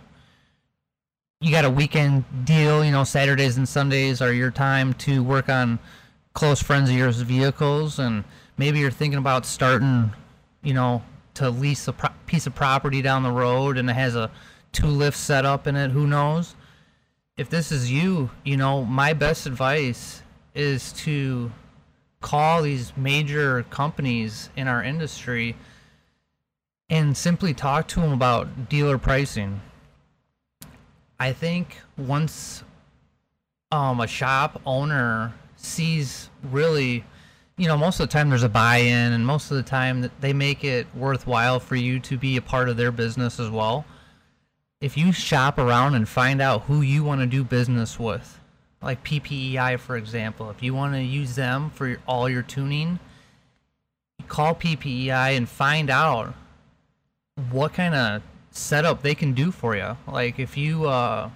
you 1.41 1.53
got 1.53 1.65
a 1.65 1.71
weekend 1.71 2.25
deal, 2.45 2.85
you 2.85 2.91
know, 2.91 3.05
Saturdays 3.05 3.57
and 3.57 3.69
Sundays 3.69 4.21
are 4.21 4.33
your 4.33 4.51
time 4.51 4.95
to 4.95 5.23
work 5.23 5.49
on 5.49 5.79
close 6.35 6.61
friends 6.61 6.91
of 6.91 6.97
yours 6.97 7.21
vehicles 7.21 8.01
and 8.01 8.25
maybe 8.57 8.81
you're 8.81 8.91
thinking 8.91 9.19
about 9.19 9.47
starting, 9.47 10.11
you 10.63 10.75
know, 10.75 11.03
to 11.35 11.51
lease 11.51 11.87
a 11.89 11.93
pro- 11.93 12.11
piece 12.27 12.47
of 12.47 12.55
property 12.55 13.03
down 13.03 13.23
the 13.23 13.31
road 13.31 13.79
and 13.79 13.89
it 13.89 13.95
has 13.95 14.17
a 14.17 14.31
two 14.73 14.87
lift 14.87 15.17
setup 15.17 15.67
in 15.67 15.77
it, 15.77 15.91
who 15.91 16.07
knows? 16.07 16.55
If 17.37 17.49
this 17.51 17.71
is 17.71 17.91
you, 17.91 18.31
you 18.45 18.57
know, 18.57 18.85
my 18.85 19.13
best 19.13 19.47
advice 19.47 20.23
is 20.55 20.93
to 21.05 21.53
call 22.21 22.63
these 22.63 22.93
major 22.97 23.63
companies 23.65 24.51
in 24.57 24.67
our 24.67 24.83
industry 24.83 25.57
and 26.91 27.17
simply 27.17 27.55
talk 27.55 27.87
to 27.89 28.01
them 28.01 28.13
about 28.13 28.69
dealer 28.69 28.99
pricing 28.99 29.61
I 31.21 31.33
think 31.33 31.77
once 31.97 32.63
um, 33.73 34.01
a 34.01 34.07
shop 34.07 34.63
owner 34.65 35.35
sees 35.57 36.31
really, 36.45 37.05
you 37.59 37.67
know, 37.67 37.77
most 37.77 37.99
of 37.99 38.09
the 38.09 38.13
time 38.13 38.31
there's 38.31 38.45
a 38.45 38.49
buy-in, 38.49 39.13
and 39.13 39.27
most 39.27 39.51
of 39.51 39.57
the 39.57 39.63
time 39.65 40.09
they 40.21 40.33
make 40.33 40.63
it 40.65 40.87
worthwhile 40.95 41.59
for 41.59 41.75
you 41.75 41.99
to 42.01 42.17
be 42.17 42.37
a 42.37 42.43
part 42.43 42.69
of 42.69 42.77
their 42.77 42.93
business 42.93 43.39
as 43.41 43.51
well. 43.51 43.85
If 44.81 44.97
you 44.97 45.13
shop 45.13 45.59
around 45.59 45.97
and 45.97 46.09
find 46.09 46.41
out 46.41 46.63
who 46.63 46.83
you 46.83 47.03
want 47.03 47.21
to 47.21 47.27
do 47.27 47.43
business 47.43 47.99
with, 47.99 48.39
like 48.81 49.03
PPEI 49.03 49.81
for 49.81 49.97
example, 49.97 50.51
if 50.51 50.63
you 50.63 50.73
want 50.73 50.95
to 50.95 51.03
use 51.03 51.35
them 51.35 51.71
for 51.71 51.89
your, 51.89 51.99
all 52.07 52.29
your 52.29 52.43
tuning, 52.43 53.01
call 54.29 54.55
PPEI 54.55 55.37
and 55.37 55.49
find 55.49 55.91
out 55.91 56.35
what 57.51 57.75
kind 57.75 57.95
of 57.95 58.23
setup 58.53 59.03
they 59.03 59.17
can 59.17 59.33
do 59.33 59.51
for 59.51 59.77
you. 59.77 59.97
Like 60.07 60.39
if 60.39 60.57
you, 60.57 60.87
uh, 60.87 61.31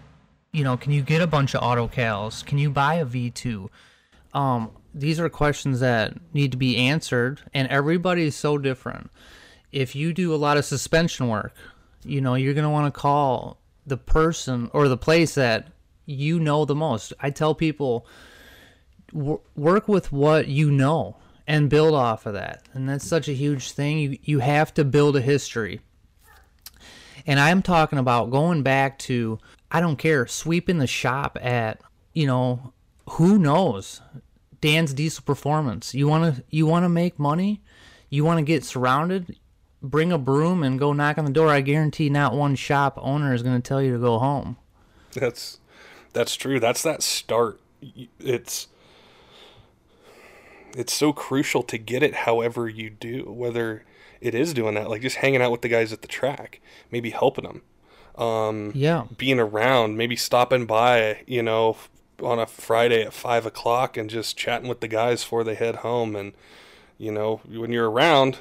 you 0.52 0.62
know, 0.62 0.76
can 0.76 0.92
you 0.92 1.02
get 1.02 1.20
a 1.20 1.26
bunch 1.26 1.56
of 1.56 1.62
AutoCals? 1.62 2.44
Can 2.46 2.58
you 2.58 2.70
buy 2.70 2.94
a 2.94 3.06
V2? 3.06 3.68
Um, 4.34 4.70
these 4.94 5.18
are 5.18 5.28
questions 5.28 5.80
that 5.80 6.14
need 6.34 6.52
to 6.52 6.58
be 6.58 6.76
answered, 6.76 7.40
and 7.54 7.68
everybody 7.68 8.25
is 8.26 8.37
so 8.37 8.58
different. 8.58 9.11
if 9.72 9.96
you 9.96 10.12
do 10.12 10.34
a 10.34 10.37
lot 10.37 10.58
of 10.58 10.64
suspension 10.64 11.28
work, 11.28 11.54
you 12.04 12.20
know, 12.20 12.34
you're 12.34 12.54
going 12.54 12.64
to 12.64 12.70
want 12.70 12.92
to 12.92 13.00
call 13.00 13.58
the 13.87 13.96
person 13.96 14.70
or 14.72 14.87
the 14.88 14.96
place 14.96 15.34
that 15.34 15.68
you 16.04 16.38
know 16.38 16.64
the 16.64 16.75
most. 16.75 17.12
I 17.20 17.30
tell 17.30 17.54
people 17.54 18.06
work 19.12 19.88
with 19.88 20.12
what 20.12 20.49
you 20.49 20.70
know 20.70 21.16
and 21.46 21.68
build 21.70 21.94
off 21.94 22.26
of 22.26 22.34
that. 22.34 22.62
And 22.72 22.88
that's 22.88 23.06
such 23.06 23.28
a 23.28 23.32
huge 23.32 23.72
thing. 23.72 23.99
You 23.99 24.18
you 24.22 24.38
have 24.40 24.72
to 24.75 24.84
build 24.84 25.16
a 25.16 25.20
history. 25.20 25.80
And 27.26 27.38
I'm 27.38 27.62
talking 27.62 27.99
about 27.99 28.30
going 28.30 28.62
back 28.62 28.99
to 29.00 29.38
I 29.70 29.80
don't 29.80 29.96
care, 29.96 30.26
sweeping 30.26 30.78
the 30.78 30.87
shop 30.87 31.38
at, 31.40 31.80
you 32.12 32.26
know, 32.26 32.72
who 33.11 33.38
knows? 33.38 34.00
Dan's 34.62 34.95
Diesel 34.95 35.23
Performance. 35.25 35.92
You 35.95 36.09
want 36.09 36.37
to 36.37 36.45
you 36.49 36.64
want 36.64 36.85
to 36.85 36.88
make 36.88 37.19
money? 37.19 37.61
You 38.09 38.25
want 38.25 38.38
to 38.38 38.42
get 38.45 38.64
surrounded? 38.64 39.37
Bring 39.83 40.12
a 40.12 40.19
broom 40.19 40.62
and 40.62 40.78
go 40.78 40.92
knock 40.95 41.19
on 41.19 41.25
the 41.26 41.31
door. 41.33 41.49
I 41.49 41.61
guarantee 41.61 42.09
not 42.09 42.35
one 42.35 42.54
shop 42.54 42.97
owner 43.02 43.35
is 43.35 43.42
going 43.42 43.61
to 43.61 43.69
tell 43.69 43.83
you 43.83 43.92
to 43.92 43.99
go 43.99 44.19
home. 44.19 44.57
That's 45.12 45.59
that's 46.14 46.37
true. 46.37 46.59
That's 46.61 46.83
that 46.85 47.02
start. 47.02 47.61
It's 48.21 48.69
it's 50.76 50.92
so 50.92 51.12
crucial 51.12 51.62
to 51.64 51.76
get 51.78 52.02
it 52.02 52.14
however 52.14 52.69
you 52.69 52.88
do, 52.90 53.25
whether 53.31 53.85
it 54.21 54.35
is 54.35 54.54
doing 54.54 54.75
that, 54.75 54.88
like 54.88 55.02
just 55.02 55.16
hanging 55.16 55.42
out 55.42 55.50
with 55.50 55.62
the 55.62 55.69
guys 55.69 55.92
at 55.92 56.00
the 56.02 56.09
track, 56.09 56.61
maybe 56.90 57.11
helping 57.11 57.45
them, 57.45 57.62
um, 58.25 58.71
Yeah. 58.75 59.04
being 59.19 59.40
around, 59.40 59.97
maybe 59.97 60.14
stopping 60.16 60.64
by, 60.64 61.23
you 61.26 61.42
know, 61.42 61.76
on 62.22 62.38
a 62.38 62.46
Friday 62.46 63.02
at 63.02 63.12
five 63.12 63.46
o'clock 63.46 63.96
and 63.96 64.08
just 64.08 64.36
chatting 64.36 64.68
with 64.68 64.80
the 64.80 64.88
guys 64.88 65.22
before 65.22 65.44
they 65.44 65.54
head 65.54 65.76
home. 65.76 66.16
And, 66.16 66.32
you 66.98 67.12
know, 67.12 67.40
when 67.46 67.72
you're 67.72 67.90
around, 67.90 68.38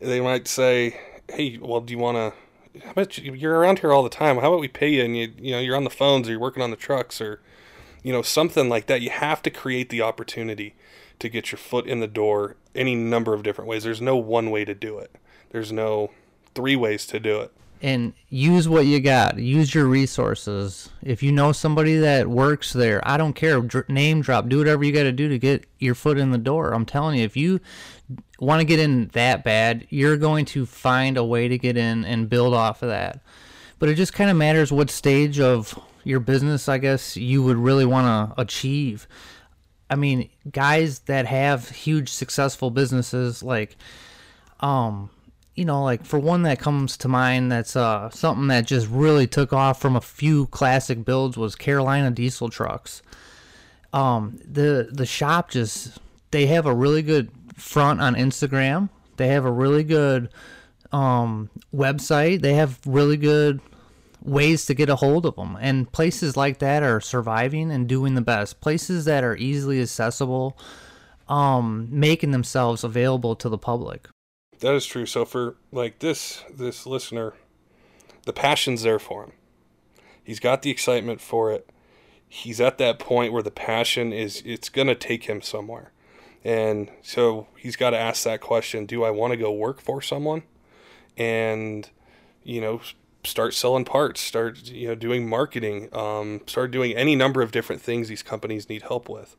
they 0.00 0.20
might 0.20 0.48
say, 0.48 1.00
Hey, 1.28 1.58
well, 1.58 1.80
do 1.80 1.92
you 1.92 1.98
want 1.98 2.16
to, 2.16 2.80
how 2.86 2.92
much 2.96 3.18
you're 3.18 3.58
around 3.58 3.80
here 3.80 3.92
all 3.92 4.02
the 4.02 4.08
time. 4.08 4.36
How 4.36 4.48
about 4.48 4.60
we 4.60 4.68
pay 4.68 4.88
you 4.88 5.04
and 5.04 5.16
you, 5.16 5.32
you 5.38 5.52
know, 5.52 5.58
you're 5.58 5.76
on 5.76 5.84
the 5.84 5.90
phones 5.90 6.28
or 6.28 6.32
you're 6.32 6.40
working 6.40 6.62
on 6.62 6.70
the 6.70 6.76
trucks 6.76 7.20
or, 7.20 7.40
you 8.02 8.12
know, 8.12 8.22
something 8.22 8.68
like 8.68 8.86
that. 8.86 9.02
You 9.02 9.10
have 9.10 9.42
to 9.42 9.50
create 9.50 9.90
the 9.90 10.02
opportunity 10.02 10.74
to 11.18 11.28
get 11.28 11.50
your 11.52 11.58
foot 11.58 11.86
in 11.86 12.00
the 12.00 12.06
door 12.06 12.56
any 12.74 12.94
number 12.94 13.34
of 13.34 13.42
different 13.42 13.68
ways. 13.68 13.84
There's 13.84 14.00
no 14.00 14.16
one 14.16 14.50
way 14.50 14.64
to 14.64 14.74
do 14.74 14.98
it. 14.98 15.16
There's 15.50 15.72
no 15.72 16.10
three 16.54 16.76
ways 16.76 17.06
to 17.06 17.20
do 17.20 17.40
it. 17.40 17.52
And 17.82 18.12
use 18.28 18.68
what 18.68 18.86
you 18.86 19.00
got. 19.00 19.38
Use 19.38 19.74
your 19.74 19.86
resources. 19.86 20.90
If 21.02 21.22
you 21.22 21.32
know 21.32 21.52
somebody 21.52 21.96
that 21.98 22.28
works 22.28 22.72
there, 22.72 23.06
I 23.08 23.16
don't 23.16 23.34
care. 23.34 23.60
Dr- 23.60 23.88
name 23.88 24.20
drop. 24.20 24.48
Do 24.48 24.58
whatever 24.58 24.84
you 24.84 24.92
got 24.92 25.04
to 25.04 25.12
do 25.12 25.28
to 25.28 25.38
get 25.38 25.66
your 25.78 25.94
foot 25.94 26.18
in 26.18 26.30
the 26.30 26.38
door. 26.38 26.72
I'm 26.72 26.86
telling 26.86 27.18
you, 27.18 27.24
if 27.24 27.36
you 27.36 27.60
want 28.38 28.60
to 28.60 28.64
get 28.64 28.78
in 28.78 29.08
that 29.08 29.44
bad, 29.44 29.86
you're 29.90 30.16
going 30.16 30.44
to 30.46 30.66
find 30.66 31.16
a 31.16 31.24
way 31.24 31.48
to 31.48 31.58
get 31.58 31.76
in 31.76 32.04
and 32.04 32.28
build 32.28 32.54
off 32.54 32.82
of 32.82 32.88
that. 32.88 33.20
But 33.78 33.88
it 33.88 33.94
just 33.94 34.12
kind 34.12 34.30
of 34.30 34.36
matters 34.36 34.72
what 34.72 34.90
stage 34.90 35.38
of 35.38 35.78
your 36.04 36.20
business, 36.20 36.68
I 36.68 36.78
guess, 36.78 37.16
you 37.16 37.42
would 37.42 37.56
really 37.56 37.86
want 37.86 38.06
to 38.06 38.40
achieve. 38.40 39.06
I 39.90 39.96
mean, 39.96 40.28
guys 40.50 41.00
that 41.00 41.26
have 41.26 41.68
huge 41.70 42.10
successful 42.10 42.70
businesses 42.70 43.42
like 43.42 43.76
um 44.60 45.10
you 45.58 45.64
know 45.64 45.82
like 45.82 46.04
for 46.04 46.20
one 46.20 46.42
that 46.42 46.60
comes 46.60 46.96
to 46.96 47.08
mind 47.08 47.50
that's 47.50 47.74
uh 47.74 48.08
something 48.10 48.46
that 48.46 48.64
just 48.64 48.86
really 48.86 49.26
took 49.26 49.52
off 49.52 49.80
from 49.80 49.96
a 49.96 50.00
few 50.00 50.46
classic 50.46 51.04
builds 51.04 51.36
was 51.36 51.56
Carolina 51.56 52.12
diesel 52.12 52.48
trucks. 52.48 53.02
Um 53.92 54.38
the 54.44 54.88
the 54.92 55.04
shop 55.04 55.50
just 55.50 55.98
they 56.30 56.46
have 56.46 56.64
a 56.64 56.72
really 56.72 57.02
good 57.02 57.32
front 57.56 58.00
on 58.00 58.14
Instagram. 58.14 58.88
They 59.16 59.28
have 59.28 59.44
a 59.44 59.50
really 59.50 59.82
good 59.82 60.28
um 60.92 61.50
website. 61.74 62.40
They 62.40 62.54
have 62.54 62.78
really 62.86 63.16
good 63.16 63.60
ways 64.22 64.64
to 64.66 64.74
get 64.74 64.88
a 64.88 64.96
hold 64.96 65.26
of 65.26 65.34
them 65.34 65.56
and 65.60 65.90
places 65.90 66.36
like 66.36 66.60
that 66.60 66.84
are 66.84 67.00
surviving 67.00 67.72
and 67.72 67.88
doing 67.88 68.14
the 68.14 68.20
best. 68.20 68.60
Places 68.60 69.06
that 69.06 69.24
are 69.24 69.36
easily 69.36 69.82
accessible 69.82 70.56
um 71.26 71.88
making 71.90 72.30
themselves 72.30 72.84
available 72.84 73.34
to 73.34 73.48
the 73.48 73.58
public 73.58 74.08
That 74.60 74.74
is 74.74 74.86
true. 74.86 75.06
So 75.06 75.24
for 75.24 75.56
like 75.70 76.00
this 76.00 76.44
this 76.50 76.86
listener, 76.86 77.34
the 78.24 78.32
passion's 78.32 78.82
there 78.82 78.98
for 78.98 79.24
him. 79.24 79.32
He's 80.22 80.40
got 80.40 80.62
the 80.62 80.70
excitement 80.70 81.20
for 81.20 81.52
it. 81.52 81.70
He's 82.28 82.60
at 82.60 82.78
that 82.78 82.98
point 82.98 83.32
where 83.32 83.42
the 83.42 83.50
passion 83.50 84.12
is 84.12 84.42
it's 84.44 84.68
going 84.68 84.88
to 84.88 84.94
take 84.94 85.24
him 85.24 85.40
somewhere. 85.40 85.92
And 86.44 86.90
so 87.02 87.46
he's 87.56 87.76
got 87.76 87.90
to 87.90 87.98
ask 87.98 88.24
that 88.24 88.40
question, 88.40 88.86
do 88.86 89.04
I 89.04 89.10
want 89.10 89.32
to 89.32 89.36
go 89.36 89.50
work 89.52 89.80
for 89.80 90.02
someone? 90.02 90.42
And 91.16 91.88
you 92.42 92.60
know, 92.60 92.80
start 93.24 93.54
selling 93.54 93.84
parts, 93.84 94.20
start 94.20 94.68
you 94.68 94.88
know 94.88 94.94
doing 94.94 95.28
marketing, 95.28 95.88
um, 95.94 96.40
start 96.46 96.70
doing 96.70 96.96
any 96.96 97.14
number 97.14 97.42
of 97.42 97.52
different 97.52 97.80
things 97.80 98.08
these 98.08 98.22
companies 98.22 98.68
need 98.68 98.82
help 98.82 99.08
with. 99.08 99.36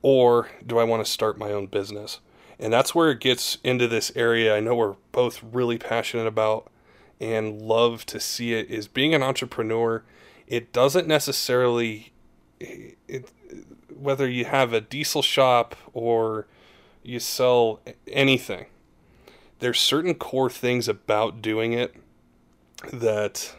Or 0.00 0.48
do 0.66 0.78
I 0.78 0.84
want 0.84 1.04
to 1.04 1.10
start 1.10 1.38
my 1.38 1.52
own 1.52 1.66
business? 1.66 2.20
And 2.58 2.72
that's 2.72 2.94
where 2.94 3.10
it 3.10 3.20
gets 3.20 3.58
into 3.64 3.88
this 3.88 4.12
area 4.14 4.56
I 4.56 4.60
know 4.60 4.74
we're 4.74 4.96
both 5.10 5.42
really 5.42 5.78
passionate 5.78 6.26
about 6.26 6.70
and 7.20 7.62
love 7.62 8.04
to 8.06 8.18
see 8.18 8.52
it 8.52 8.68
is 8.70 8.88
being 8.88 9.14
an 9.14 9.22
entrepreneur. 9.22 10.02
It 10.46 10.72
doesn't 10.72 11.06
necessarily 11.06 12.12
it, 12.60 13.30
whether 13.94 14.28
you 14.28 14.44
have 14.44 14.72
a 14.72 14.80
diesel 14.80 15.22
shop 15.22 15.76
or 15.92 16.46
you 17.02 17.20
sell 17.20 17.80
anything. 18.08 18.66
There's 19.60 19.78
certain 19.78 20.14
core 20.14 20.50
things 20.50 20.88
about 20.88 21.40
doing 21.40 21.72
it 21.72 21.94
that 22.92 23.54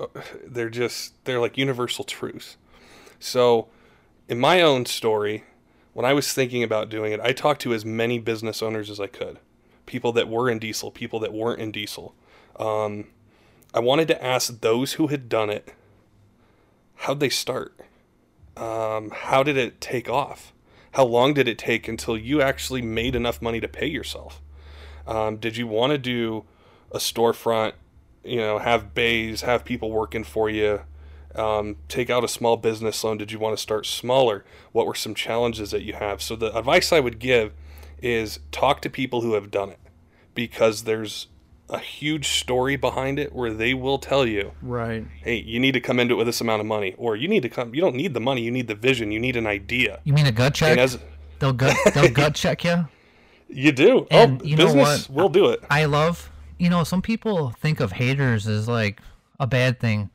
uh, 0.00 0.06
they're 0.46 0.70
just 0.70 1.22
they're 1.24 1.40
like 1.40 1.58
universal 1.58 2.04
truths. 2.04 2.56
So, 3.18 3.68
in 4.28 4.38
my 4.38 4.62
own 4.62 4.86
story, 4.86 5.44
when 5.94 6.04
I 6.04 6.12
was 6.12 6.32
thinking 6.32 6.62
about 6.62 6.90
doing 6.90 7.12
it, 7.12 7.20
I 7.20 7.32
talked 7.32 7.62
to 7.62 7.72
as 7.72 7.84
many 7.84 8.18
business 8.18 8.62
owners 8.62 8.90
as 8.90 9.00
I 9.00 9.06
could, 9.06 9.38
people 9.86 10.12
that 10.12 10.28
were 10.28 10.50
in 10.50 10.58
diesel, 10.58 10.90
people 10.90 11.20
that 11.20 11.32
weren't 11.32 11.62
in 11.62 11.72
diesel. 11.72 12.14
Um, 12.58 13.06
I 13.72 13.80
wanted 13.80 14.08
to 14.08 14.24
ask 14.24 14.60
those 14.60 14.94
who 14.94 15.06
had 15.06 15.28
done 15.28 15.50
it, 15.50 15.72
how'd 16.96 17.20
they 17.20 17.28
start? 17.28 17.78
Um, 18.56 19.10
how 19.10 19.42
did 19.42 19.56
it 19.56 19.80
take 19.80 20.08
off? 20.08 20.52
How 20.92 21.04
long 21.04 21.32
did 21.34 21.48
it 21.48 21.58
take 21.58 21.88
until 21.88 22.16
you 22.16 22.42
actually 22.42 22.82
made 22.82 23.16
enough 23.16 23.40
money 23.40 23.60
to 23.60 23.68
pay 23.68 23.86
yourself? 23.86 24.40
Um, 25.06 25.36
did 25.36 25.56
you 25.56 25.66
want 25.66 25.92
to 25.92 25.98
do 25.98 26.44
a 26.92 26.98
storefront, 26.98 27.72
you 28.22 28.36
know, 28.36 28.58
have 28.58 28.94
bays, 28.94 29.42
have 29.42 29.64
people 29.64 29.90
working 29.90 30.24
for 30.24 30.48
you, 30.48 30.82
um, 31.34 31.76
take 31.88 32.10
out 32.10 32.24
a 32.24 32.28
small 32.28 32.56
business 32.56 33.02
loan? 33.02 33.18
Did 33.18 33.32
you 33.32 33.38
want 33.38 33.56
to 33.56 33.62
start 33.62 33.86
smaller? 33.86 34.44
What 34.72 34.86
were 34.86 34.94
some 34.94 35.14
challenges 35.14 35.70
that 35.70 35.82
you 35.82 35.94
have? 35.94 36.22
So, 36.22 36.36
the 36.36 36.56
advice 36.56 36.92
I 36.92 37.00
would 37.00 37.18
give 37.18 37.52
is 38.02 38.40
talk 38.52 38.80
to 38.82 38.90
people 38.90 39.22
who 39.22 39.34
have 39.34 39.50
done 39.50 39.70
it 39.70 39.78
because 40.34 40.84
there's 40.84 41.28
a 41.70 41.78
huge 41.78 42.28
story 42.28 42.76
behind 42.76 43.18
it 43.18 43.32
where 43.32 43.52
they 43.52 43.72
will 43.72 43.98
tell 43.98 44.26
you, 44.26 44.52
right 44.60 45.06
hey, 45.22 45.36
you 45.36 45.58
need 45.58 45.72
to 45.72 45.80
come 45.80 45.98
into 45.98 46.14
it 46.14 46.18
with 46.18 46.26
this 46.26 46.40
amount 46.40 46.60
of 46.60 46.66
money, 46.66 46.94
or 46.98 47.16
you 47.16 47.26
need 47.26 47.42
to 47.42 47.48
come, 47.48 47.74
you 47.74 47.80
don't 47.80 47.96
need 47.96 48.12
the 48.12 48.20
money, 48.20 48.42
you 48.42 48.50
need 48.50 48.68
the 48.68 48.74
vision, 48.74 49.10
you 49.10 49.18
need 49.18 49.36
an 49.36 49.46
idea. 49.46 50.00
you 50.04 50.12
mean 50.12 50.26
a 50.26 50.32
gut 50.32 50.54
check 50.54 50.76
as 50.76 50.98
they'll 51.38 51.52
gut 51.54 51.76
they'll 51.94 52.12
gut 52.12 52.34
check 52.44 52.64
you 52.64 52.86
you 53.48 53.72
do, 53.72 54.06
And 54.10 54.42
oh, 54.42 54.44
you 54.44 54.56
know 54.56 54.64
business 54.64 55.08
what? 55.08 55.16
will 55.16 55.28
do 55.28 55.46
it. 55.46 55.62
I 55.70 55.84
love, 55.84 56.30
you 56.58 56.68
know, 56.68 56.82
some 56.82 57.02
people 57.02 57.50
think 57.50 57.80
of 57.80 57.92
haters 57.92 58.46
as 58.48 58.66
like 58.68 59.00
a 59.38 59.46
bad 59.46 59.78
thing. 59.80 60.10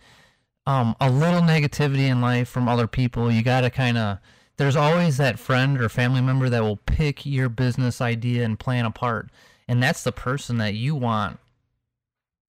Um, 0.70 0.96
a 1.02 1.10
little 1.10 1.42
negativity 1.42 2.08
in 2.10 2.22
life 2.22 2.48
from 2.48 2.70
other 2.70 2.86
people, 2.86 3.32
you 3.32 3.42
got 3.42 3.62
to 3.62 3.72
kind 3.72 3.98
of, 3.98 4.20
there's 4.58 4.76
always 4.76 5.18
that 5.18 5.40
friend 5.40 5.82
or 5.82 5.90
family 5.90 6.22
member 6.22 6.48
that 6.48 6.62
will 6.62 6.78
pick 6.78 7.26
your 7.26 7.50
business 7.50 8.02
idea 8.02 8.46
and 8.46 8.60
plan 8.60 8.86
apart. 8.86 9.32
And 9.68 9.82
that's 9.82 10.04
the 10.04 10.12
person 10.12 10.60
that 10.60 10.76
you 10.76 10.94
want 10.94 11.40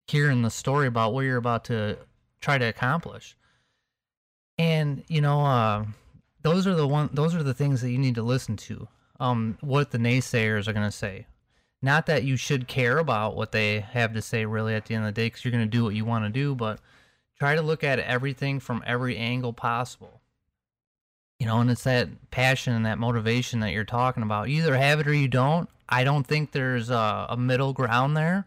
hearing 0.08 0.42
the 0.42 0.50
story 0.50 0.86
about 0.86 1.14
what 1.14 1.22
you're 1.22 1.38
about 1.38 1.64
to 1.66 1.98
try 2.42 2.58
to 2.58 2.66
accomplish. 2.66 3.38
And, 4.58 5.06
you 5.08 5.22
know, 5.22 5.46
uh, 5.46 5.86
those 6.42 6.68
are 6.68 6.76
the 6.76 6.88
one, 6.88 7.10
those 7.14 7.34
are 7.34 7.44
the 7.44 7.54
things 7.54 7.80
that 7.80 7.92
you 7.92 7.98
need 7.98 8.16
to 8.16 8.22
listen 8.22 8.58
to. 8.58 8.90
Um, 9.22 9.58
what 9.62 9.92
the 9.92 9.98
naysayers 9.98 10.68
are 10.68 10.74
going 10.74 10.86
to 10.86 10.92
say 10.92 11.26
not 11.82 12.06
that 12.08 12.24
you 12.24 12.36
should 12.36 12.68
care 12.68 12.98
about 12.98 13.36
what 13.36 13.52
they 13.52 13.80
have 13.80 14.14
to 14.14 14.22
say 14.22 14.46
really 14.46 14.76
at 14.76 14.86
the 14.86 14.96
end 14.96 15.06
of 15.06 15.14
the 15.14 15.22
day 15.22 15.28
because 15.28 15.46
you're 15.46 15.52
going 15.52 15.64
to 15.64 15.70
do 15.70 15.84
what 15.84 15.96
you 15.96 16.06
want 16.06 16.26
to 16.26 16.30
do 16.30 16.56
but 16.56 16.80
try 17.40 17.56
to 17.56 17.62
look 17.62 17.84
at 17.84 18.00
everything 18.00 18.60
from 18.60 18.84
every 18.86 19.18
angle 19.18 19.54
possible. 19.54 20.22
You 21.40 21.48
know 21.48 21.62
and 21.62 21.72
it's 21.72 21.86
that 21.86 22.10
passion 22.32 22.74
and 22.74 22.86
that 22.86 23.00
motivation 23.00 23.62
that 23.62 23.72
you're 23.72 23.86
talking 23.86 24.24
about. 24.24 24.50
You 24.50 24.62
either 24.62 24.76
have 24.76 25.00
it 25.00 25.08
or 25.08 25.14
you 25.14 25.30
don't. 25.30 25.70
I 25.88 26.04
don't 26.04 26.28
think 26.28 26.52
there's 26.52 26.90
a, 26.90 27.28
a 27.30 27.38
middle 27.38 27.72
ground 27.74 28.18
there. 28.18 28.46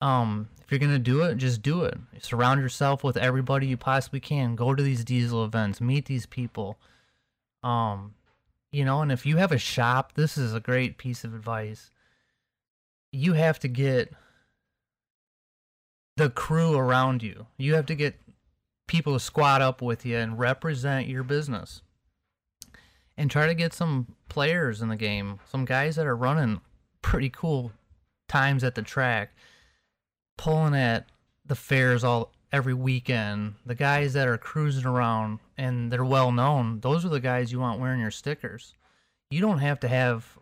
Um 0.00 0.48
if 0.62 0.70
you're 0.70 0.88
to 0.88 0.98
do 1.00 1.22
it 1.22 1.36
just 1.36 1.62
do 1.62 1.82
it. 1.82 1.98
Surround 2.20 2.60
yourself 2.60 3.02
with 3.02 3.16
everybody 3.16 3.66
you 3.66 3.76
possibly 3.76 4.20
can. 4.20 4.54
Go 4.54 4.74
to 4.74 4.82
these 4.82 5.04
diesel 5.04 5.44
events. 5.44 5.80
Meet 5.80 6.06
these 6.06 6.26
people. 6.26 6.78
Um 7.64 8.14
you 8.70 8.84
know 8.84 9.02
and 9.02 9.10
if 9.10 9.26
you 9.26 9.38
have 9.38 9.50
a 9.50 9.58
shop 9.58 10.12
this 10.14 10.38
is 10.38 10.54
a 10.54 10.60
great 10.60 10.96
piece 10.96 11.24
of 11.24 11.34
advice. 11.34 11.90
You 13.10 13.32
have 13.32 13.58
to 13.58 13.68
get 13.68 14.14
the 16.20 16.28
crew 16.28 16.76
around 16.76 17.22
you. 17.22 17.46
You 17.56 17.74
have 17.76 17.86
to 17.86 17.94
get 17.94 18.20
people 18.86 19.14
to 19.14 19.20
squat 19.20 19.62
up 19.62 19.80
with 19.80 20.04
you 20.04 20.18
and 20.18 20.38
represent 20.38 21.08
your 21.08 21.22
business. 21.22 21.80
And 23.16 23.30
try 23.30 23.46
to 23.46 23.54
get 23.54 23.72
some 23.72 24.06
players 24.28 24.82
in 24.82 24.90
the 24.90 24.96
game, 24.96 25.40
some 25.50 25.64
guys 25.64 25.96
that 25.96 26.06
are 26.06 26.16
running 26.16 26.60
pretty 27.00 27.30
cool 27.30 27.72
times 28.28 28.62
at 28.64 28.74
the 28.74 28.82
track, 28.82 29.30
pulling 30.36 30.74
at 30.74 31.06
the 31.46 31.54
fairs 31.54 32.04
all 32.04 32.32
every 32.52 32.74
weekend. 32.74 33.54
The 33.64 33.74
guys 33.74 34.12
that 34.12 34.28
are 34.28 34.36
cruising 34.36 34.84
around 34.84 35.38
and 35.56 35.90
they're 35.90 36.04
well 36.04 36.32
known, 36.32 36.80
those 36.80 37.04
are 37.06 37.10
the 37.10 37.20
guys 37.20 37.50
you 37.50 37.60
want 37.60 37.80
wearing 37.80 38.00
your 38.00 38.10
stickers. 38.10 38.74
You 39.30 39.40
don't 39.40 39.58
have 39.58 39.80
to 39.80 39.88
have 39.88 40.38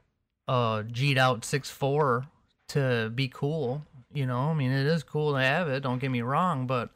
a 0.49 0.85
G'd 0.91 1.19
out 1.19 1.45
six 1.45 1.71
four 1.71 2.27
to 2.69 3.13
be 3.15 3.29
cool. 3.29 3.83
You 4.13 4.27
know, 4.27 4.51
I 4.51 4.55
mean, 4.55 4.71
it 4.71 4.87
is 4.87 5.03
cool 5.03 5.35
to 5.35 5.41
have 5.41 5.69
it. 5.69 5.81
Don't 5.81 5.99
get 5.99 6.11
me 6.11 6.23
wrong, 6.23 6.67
but 6.67 6.91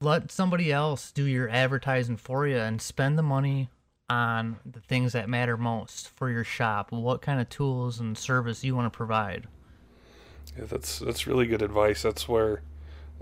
let 0.00 0.30
somebody 0.30 0.72
else 0.72 1.10
do 1.10 1.24
your 1.24 1.48
advertising 1.48 2.16
for 2.16 2.46
you 2.46 2.56
and 2.56 2.80
spend 2.80 3.18
the 3.18 3.22
money 3.22 3.70
on 4.08 4.58
the 4.64 4.80
things 4.80 5.12
that 5.14 5.28
matter 5.28 5.56
most 5.56 6.10
for 6.10 6.30
your 6.30 6.44
shop. 6.44 6.92
What 6.92 7.22
kind 7.22 7.40
of 7.40 7.48
tools 7.48 7.98
and 7.98 8.16
service 8.16 8.62
you 8.62 8.76
want 8.76 8.92
to 8.92 8.96
provide. 8.96 9.46
Yeah, 10.56 10.64
that's 10.66 10.98
that's 10.98 11.26
really 11.26 11.46
good 11.46 11.62
advice. 11.62 12.02
That's 12.02 12.28
where 12.28 12.62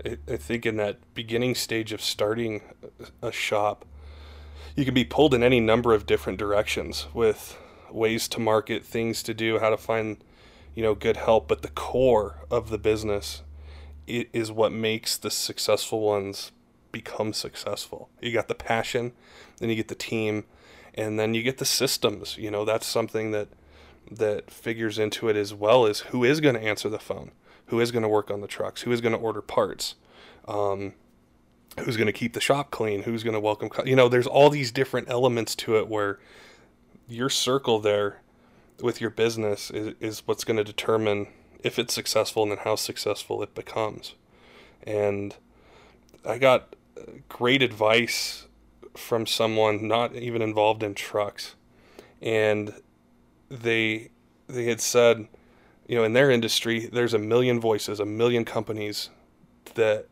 I, 0.05 0.17
I 0.27 0.37
think 0.37 0.65
in 0.65 0.77
that 0.77 0.97
beginning 1.13 1.55
stage 1.55 1.93
of 1.93 2.01
starting 2.01 2.61
a 3.21 3.27
a 3.27 3.31
shop, 3.31 3.85
you 4.75 4.85
can 4.85 4.93
be 4.93 5.05
pulled 5.05 5.33
in 5.33 5.43
any 5.43 5.59
number 5.59 5.93
of 5.93 6.05
different 6.05 6.39
directions 6.39 7.07
with 7.13 7.57
ways 7.89 8.27
to 8.29 8.39
market, 8.39 8.83
things 8.85 9.21
to 9.23 9.33
do, 9.33 9.59
how 9.59 9.69
to 9.69 9.77
find, 9.77 10.23
you 10.75 10.83
know, 10.83 10.95
good 10.95 11.17
help. 11.17 11.47
But 11.47 11.61
the 11.61 11.69
core 11.69 12.45
of 12.49 12.69
the 12.69 12.77
business 12.77 13.43
i- 14.07 14.27
is 14.33 14.51
what 14.51 14.71
makes 14.71 15.17
the 15.17 15.31
successful 15.31 16.01
ones 16.01 16.51
become 16.91 17.33
successful. 17.33 18.09
You 18.21 18.33
got 18.33 18.47
the 18.47 18.55
passion, 18.55 19.13
then 19.59 19.69
you 19.69 19.75
get 19.75 19.87
the 19.87 19.95
team, 19.95 20.45
and 20.93 21.19
then 21.19 21.33
you 21.33 21.43
get 21.43 21.57
the 21.57 21.65
systems. 21.65 22.37
You 22.37 22.51
know, 22.51 22.65
that's 22.65 22.87
something 22.87 23.31
that 23.31 23.47
that 24.09 24.51
figures 24.51 24.99
into 24.99 25.29
it 25.29 25.37
as 25.37 25.53
well 25.53 25.85
as 25.85 25.99
who 25.99 26.23
is 26.23 26.41
going 26.41 26.55
to 26.55 26.61
answer 26.61 26.89
the 26.89 26.99
phone, 26.99 27.31
who 27.67 27.79
is 27.79 27.91
going 27.91 28.01
to 28.03 28.09
work 28.09 28.29
on 28.29 28.41
the 28.41 28.47
trucks, 28.47 28.81
who 28.81 28.91
is 28.91 28.99
going 28.99 29.13
to 29.13 29.17
order 29.17 29.41
parts, 29.41 29.95
um, 30.47 30.93
who's 31.79 31.95
going 31.95 32.07
to 32.07 32.11
keep 32.13 32.33
the 32.33 32.41
shop 32.41 32.71
clean, 32.71 33.03
who's 33.03 33.23
going 33.23 33.35
to 33.35 33.39
welcome. 33.39 33.69
You 33.85 33.95
know, 33.95 34.09
there's 34.09 34.27
all 34.27 34.49
these 34.49 34.71
different 34.71 35.09
elements 35.09 35.55
to 35.57 35.77
it 35.77 35.87
where 35.87 36.19
your 37.07 37.29
circle 37.29 37.79
there 37.79 38.19
with 38.81 39.01
your 39.01 39.09
business 39.09 39.71
is, 39.71 39.95
is 39.99 40.23
what's 40.25 40.43
going 40.43 40.57
to 40.57 40.63
determine 40.63 41.27
if 41.63 41.77
it's 41.77 41.93
successful 41.93 42.43
and 42.43 42.51
then 42.51 42.59
how 42.59 42.75
successful 42.75 43.43
it 43.43 43.53
becomes. 43.53 44.15
And 44.83 45.35
I 46.25 46.37
got 46.37 46.75
uh, 46.97 47.03
great 47.29 47.61
advice 47.61 48.47
from 48.95 49.25
someone 49.25 49.87
not 49.87 50.15
even 50.15 50.41
involved 50.41 50.83
in 50.83 50.95
trucks. 50.95 51.55
And 52.21 52.73
they 53.49 54.09
they 54.47 54.65
had 54.65 54.81
said, 54.81 55.27
you 55.87 55.95
know, 55.95 56.03
in 56.03 56.13
their 56.13 56.29
industry, 56.29 56.87
there's 56.87 57.13
a 57.13 57.19
million 57.19 57.59
voices, 57.59 57.99
a 57.99 58.05
million 58.05 58.43
companies 58.43 59.09
that 59.75 60.07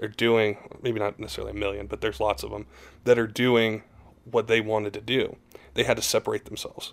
are 0.00 0.08
doing 0.08 0.58
maybe 0.82 0.98
not 0.98 1.18
necessarily 1.18 1.52
a 1.52 1.56
million, 1.56 1.86
but 1.86 2.00
there's 2.00 2.20
lots 2.20 2.42
of 2.42 2.50
them 2.50 2.66
that 3.04 3.18
are 3.18 3.26
doing 3.26 3.82
what 4.24 4.46
they 4.46 4.60
wanted 4.60 4.92
to 4.92 5.00
do. 5.00 5.36
They 5.74 5.84
had 5.84 5.96
to 5.96 6.02
separate 6.02 6.44
themselves. 6.44 6.92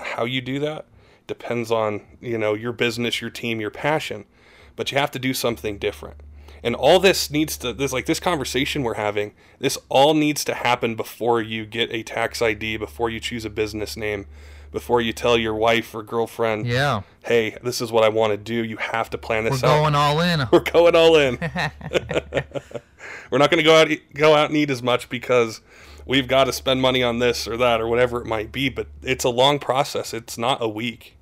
How 0.00 0.24
you 0.24 0.40
do 0.40 0.58
that 0.60 0.86
depends 1.26 1.70
on, 1.70 2.02
you 2.20 2.38
know, 2.38 2.54
your 2.54 2.72
business, 2.72 3.20
your 3.20 3.30
team, 3.30 3.60
your 3.60 3.70
passion, 3.70 4.24
but 4.76 4.92
you 4.92 4.98
have 4.98 5.10
to 5.12 5.18
do 5.18 5.34
something 5.34 5.78
different. 5.78 6.16
And 6.62 6.74
all 6.74 6.98
this 6.98 7.30
needs 7.30 7.56
to 7.58 7.72
this 7.72 7.92
like 7.92 8.06
this 8.06 8.20
conversation 8.20 8.82
we're 8.82 8.94
having, 8.94 9.32
this 9.58 9.78
all 9.88 10.14
needs 10.14 10.44
to 10.44 10.54
happen 10.54 10.94
before 10.94 11.40
you 11.40 11.64
get 11.66 11.92
a 11.92 12.02
tax 12.02 12.40
ID, 12.42 12.76
before 12.76 13.10
you 13.10 13.20
choose 13.20 13.44
a 13.44 13.50
business 13.50 13.96
name, 13.96 14.26
before 14.72 15.00
you 15.00 15.12
tell 15.12 15.38
your 15.38 15.54
wife 15.54 15.94
or 15.94 16.02
girlfriend, 16.02 16.66
Yeah, 16.66 17.02
"Hey, 17.24 17.56
this 17.62 17.80
is 17.80 17.92
what 17.92 18.04
I 18.04 18.08
want 18.08 18.32
to 18.32 18.36
do." 18.36 18.64
You 18.64 18.78
have 18.78 19.10
to 19.10 19.18
plan 19.18 19.44
this 19.44 19.62
we're 19.62 19.68
out. 19.68 19.82
going 19.82 19.94
all 19.94 20.20
in. 20.20 20.48
We're 20.52 20.60
going 20.60 20.96
all 20.96 21.16
in. 21.16 21.38
We're 23.30 23.38
not 23.38 23.50
going 23.50 23.58
to 23.58 23.62
go 23.62 23.76
out 23.76 23.88
go 24.14 24.34
out 24.34 24.48
and 24.48 24.56
eat 24.56 24.70
as 24.70 24.82
much 24.82 25.08
because 25.08 25.60
we've 26.06 26.28
got 26.28 26.44
to 26.44 26.52
spend 26.52 26.80
money 26.80 27.02
on 27.02 27.18
this 27.18 27.46
or 27.46 27.56
that 27.58 27.80
or 27.80 27.88
whatever 27.88 28.20
it 28.20 28.26
might 28.26 28.52
be. 28.52 28.68
But 28.68 28.86
it's 29.02 29.24
a 29.24 29.28
long 29.28 29.58
process. 29.58 30.14
It's 30.14 30.38
not 30.38 30.62
a 30.62 30.68
week. 30.68 31.16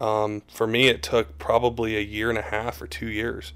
Um, 0.00 0.42
for 0.48 0.66
me, 0.66 0.88
it 0.88 1.02
took 1.02 1.38
probably 1.38 1.96
a 1.96 2.00
year 2.00 2.28
and 2.28 2.38
a 2.38 2.42
half 2.42 2.82
or 2.82 2.86
two 2.86 3.06
years. 3.08 3.52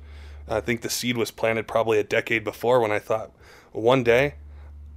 I 0.46 0.60
think 0.60 0.82
the 0.82 0.90
seed 0.90 1.16
was 1.16 1.30
planted 1.30 1.66
probably 1.66 1.98
a 1.98 2.04
decade 2.04 2.44
before 2.44 2.80
when 2.80 2.92
I 2.92 2.98
thought 2.98 3.32
one 3.72 4.02
day 4.02 4.34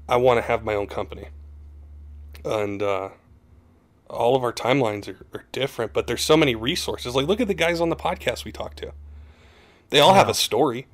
I 0.07 0.17
want 0.17 0.37
to 0.37 0.41
have 0.43 0.63
my 0.63 0.75
own 0.75 0.87
company. 0.87 1.27
And 2.45 2.81
uh, 2.81 3.09
all 4.09 4.35
of 4.35 4.43
our 4.43 4.53
timelines 4.53 5.07
are, 5.07 5.25
are 5.33 5.45
different, 5.51 5.93
but 5.93 6.07
there's 6.07 6.21
so 6.21 6.37
many 6.37 6.55
resources. 6.55 7.15
Like, 7.15 7.27
look 7.27 7.41
at 7.41 7.47
the 7.47 7.53
guys 7.53 7.81
on 7.81 7.89
the 7.89 7.95
podcast 7.95 8.45
we 8.45 8.51
talked 8.51 8.77
to. 8.77 8.93
They 9.89 9.99
all 9.99 10.13
have 10.13 10.29
a 10.29 10.33
story. 10.33 10.87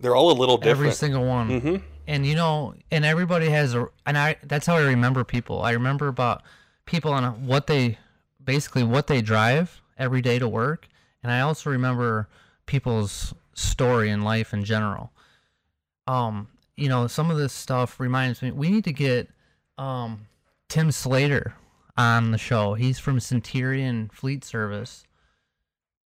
They're 0.00 0.16
all 0.16 0.32
a 0.32 0.34
little 0.34 0.56
different. 0.56 0.80
Every 0.80 0.92
single 0.92 1.24
one. 1.24 1.60
hmm 1.60 1.76
and 2.06 2.26
you 2.26 2.34
know 2.34 2.74
and 2.90 3.04
everybody 3.04 3.48
has 3.48 3.74
a 3.74 3.86
and 4.06 4.18
i 4.18 4.36
that's 4.44 4.66
how 4.66 4.76
i 4.76 4.82
remember 4.82 5.24
people. 5.24 5.62
I 5.62 5.72
remember 5.72 6.08
about 6.08 6.42
people 6.86 7.14
and 7.14 7.46
what 7.46 7.66
they 7.66 7.98
basically 8.42 8.82
what 8.82 9.06
they 9.06 9.22
drive 9.22 9.80
every 9.98 10.20
day 10.20 10.38
to 10.38 10.48
work 10.48 10.88
and 11.22 11.32
i 11.32 11.40
also 11.40 11.70
remember 11.70 12.28
people's 12.66 13.34
story 13.54 14.10
in 14.10 14.22
life 14.22 14.52
in 14.52 14.64
general. 14.64 15.12
Um 16.06 16.48
you 16.76 16.88
know 16.88 17.06
some 17.06 17.30
of 17.30 17.36
this 17.38 17.52
stuff 17.52 18.00
reminds 18.00 18.42
me 18.42 18.50
we 18.50 18.68
need 18.68 18.84
to 18.84 18.92
get 18.92 19.30
um 19.78 20.26
tim 20.68 20.90
slater 20.90 21.54
on 21.96 22.32
the 22.32 22.38
show. 22.38 22.74
He's 22.74 22.98
from 22.98 23.20
centurion 23.20 24.10
fleet 24.12 24.44
service 24.44 25.04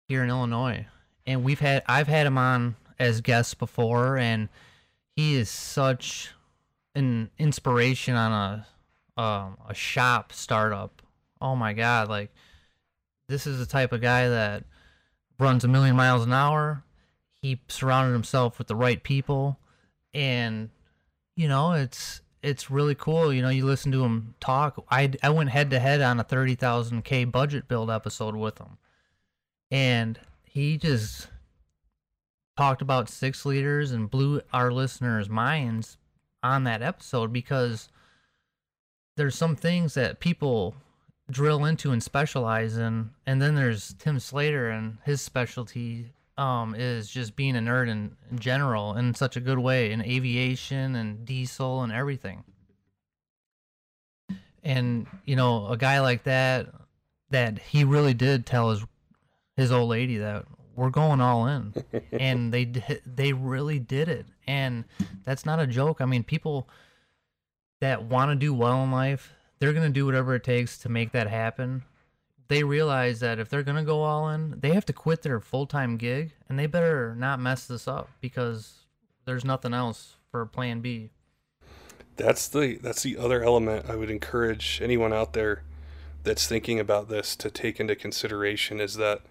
here 0.06 0.22
in 0.22 0.30
illinois 0.30 0.86
and 1.26 1.42
we've 1.44 1.60
had 1.60 1.82
i've 1.86 2.08
had 2.08 2.26
him 2.26 2.38
on 2.38 2.76
as 2.98 3.20
guests 3.20 3.54
before 3.54 4.16
and 4.16 4.48
he 5.16 5.34
is 5.36 5.48
such 5.48 6.32
an 6.94 7.30
inspiration 7.38 8.14
on 8.14 8.32
a 8.32 9.20
um, 9.20 9.56
a 9.68 9.74
shop 9.74 10.32
startup. 10.32 11.02
Oh 11.40 11.54
my 11.54 11.72
god, 11.72 12.08
like 12.08 12.32
this 13.28 13.46
is 13.46 13.58
the 13.58 13.66
type 13.66 13.92
of 13.92 14.00
guy 14.00 14.28
that 14.28 14.64
runs 15.38 15.64
a 15.64 15.68
million 15.68 15.96
miles 15.96 16.24
an 16.24 16.32
hour. 16.32 16.82
He 17.32 17.60
surrounded 17.68 18.12
himself 18.12 18.58
with 18.58 18.68
the 18.68 18.76
right 18.76 19.02
people 19.02 19.58
and 20.12 20.70
you 21.36 21.48
know, 21.48 21.72
it's 21.72 22.20
it's 22.42 22.70
really 22.70 22.94
cool. 22.94 23.32
You 23.32 23.42
know, 23.42 23.48
you 23.48 23.64
listen 23.64 23.90
to 23.92 24.04
him 24.04 24.34
talk. 24.40 24.82
I 24.90 25.12
I 25.22 25.30
went 25.30 25.50
head 25.50 25.70
to 25.70 25.80
head 25.80 26.00
on 26.00 26.20
a 26.20 26.24
30,000k 26.24 27.30
budget 27.30 27.68
build 27.68 27.90
episode 27.90 28.36
with 28.36 28.58
him. 28.58 28.78
And 29.70 30.20
he 30.44 30.76
just 30.76 31.28
talked 32.56 32.82
about 32.82 33.08
six 33.08 33.44
liters 33.44 33.92
and 33.92 34.10
blew 34.10 34.40
our 34.52 34.70
listeners' 34.72 35.28
minds 35.28 35.96
on 36.42 36.64
that 36.64 36.82
episode 36.82 37.32
because 37.32 37.88
there's 39.16 39.34
some 39.34 39.56
things 39.56 39.94
that 39.94 40.20
people 40.20 40.74
drill 41.30 41.64
into 41.64 41.90
and 41.90 42.02
specialize 42.02 42.76
in, 42.76 43.10
and 43.26 43.40
then 43.40 43.54
there's 43.54 43.94
Tim 43.94 44.18
Slater 44.18 44.70
and 44.70 44.98
his 45.04 45.20
specialty 45.20 46.12
um, 46.36 46.74
is 46.74 47.08
just 47.08 47.36
being 47.36 47.56
a 47.56 47.60
nerd 47.60 47.88
in, 47.88 48.16
in 48.30 48.38
general 48.38 48.96
in 48.96 49.14
such 49.14 49.36
a 49.36 49.40
good 49.40 49.58
way 49.58 49.92
in 49.92 50.02
aviation 50.02 50.96
and 50.96 51.24
diesel 51.24 51.82
and 51.82 51.92
everything. 51.92 52.44
And 54.62 55.06
you 55.24 55.36
know, 55.36 55.68
a 55.68 55.76
guy 55.76 56.00
like 56.00 56.24
that, 56.24 56.68
that 57.30 57.58
he 57.58 57.84
really 57.84 58.14
did 58.14 58.46
tell 58.46 58.70
his 58.70 58.84
his 59.56 59.70
old 59.70 59.88
lady 59.88 60.18
that 60.18 60.44
we're 60.76 60.90
going 60.90 61.20
all 61.20 61.46
in. 61.46 61.74
And 62.12 62.52
they 62.52 62.70
they 63.06 63.32
really 63.32 63.78
did 63.78 64.08
it. 64.08 64.26
And 64.46 64.84
that's 65.24 65.44
not 65.44 65.60
a 65.60 65.66
joke. 65.66 66.00
I 66.00 66.04
mean 66.04 66.22
people 66.22 66.68
that 67.80 68.04
want 68.04 68.30
to 68.30 68.34
do 68.34 68.54
well 68.54 68.82
in 68.82 68.90
life 68.90 69.32
they're 69.58 69.72
going 69.72 69.86
to 69.86 69.92
do 69.92 70.04
whatever 70.04 70.34
it 70.34 70.44
takes 70.44 70.78
to 70.78 70.88
make 70.88 71.12
that 71.12 71.28
happen. 71.28 71.82
They 72.48 72.64
realize 72.64 73.20
that 73.20 73.38
if 73.38 73.48
they're 73.48 73.62
going 73.62 73.78
to 73.78 73.82
go 73.82 74.02
all 74.02 74.28
in 74.28 74.60
they 74.60 74.72
have 74.72 74.84
to 74.86 74.92
quit 74.92 75.22
their 75.22 75.40
full-time 75.40 75.96
gig 75.96 76.32
and 76.48 76.58
they 76.58 76.66
better 76.66 77.14
not 77.16 77.40
mess 77.40 77.66
this 77.66 77.88
up 77.88 78.10
because 78.20 78.84
there's 79.24 79.44
nothing 79.44 79.72
else 79.74 80.16
for 80.30 80.44
plan 80.46 80.80
b. 80.80 81.10
That's 82.16 82.46
the 82.48 82.78
that's 82.82 83.02
the 83.02 83.16
other 83.16 83.42
element 83.42 83.86
I 83.88 83.96
would 83.96 84.10
encourage 84.10 84.80
anyone 84.82 85.12
out 85.12 85.32
there 85.32 85.62
that's 86.24 86.46
thinking 86.46 86.80
about 86.80 87.08
this 87.08 87.36
to 87.36 87.50
take 87.50 87.78
into 87.78 87.94
consideration 87.94 88.80
is 88.80 88.94
that 88.94 89.22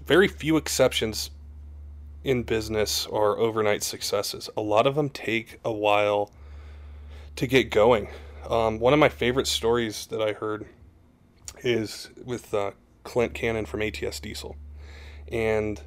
very 0.00 0.28
few 0.28 0.56
exceptions 0.56 1.30
in 2.24 2.44
business 2.44 3.06
are 3.08 3.38
overnight 3.38 3.82
successes. 3.82 4.48
A 4.56 4.60
lot 4.60 4.86
of 4.86 4.94
them 4.94 5.10
take 5.10 5.58
a 5.64 5.72
while 5.72 6.30
to 7.36 7.46
get 7.46 7.70
going. 7.70 8.08
Um, 8.48 8.78
one 8.78 8.92
of 8.92 8.98
my 8.98 9.08
favorite 9.08 9.46
stories 9.46 10.06
that 10.06 10.20
I 10.20 10.32
heard 10.32 10.66
is 11.62 12.10
with 12.24 12.52
uh, 12.54 12.72
Clint 13.04 13.34
Cannon 13.34 13.66
from 13.66 13.82
ATS 13.82 14.20
Diesel. 14.20 14.56
and 15.30 15.80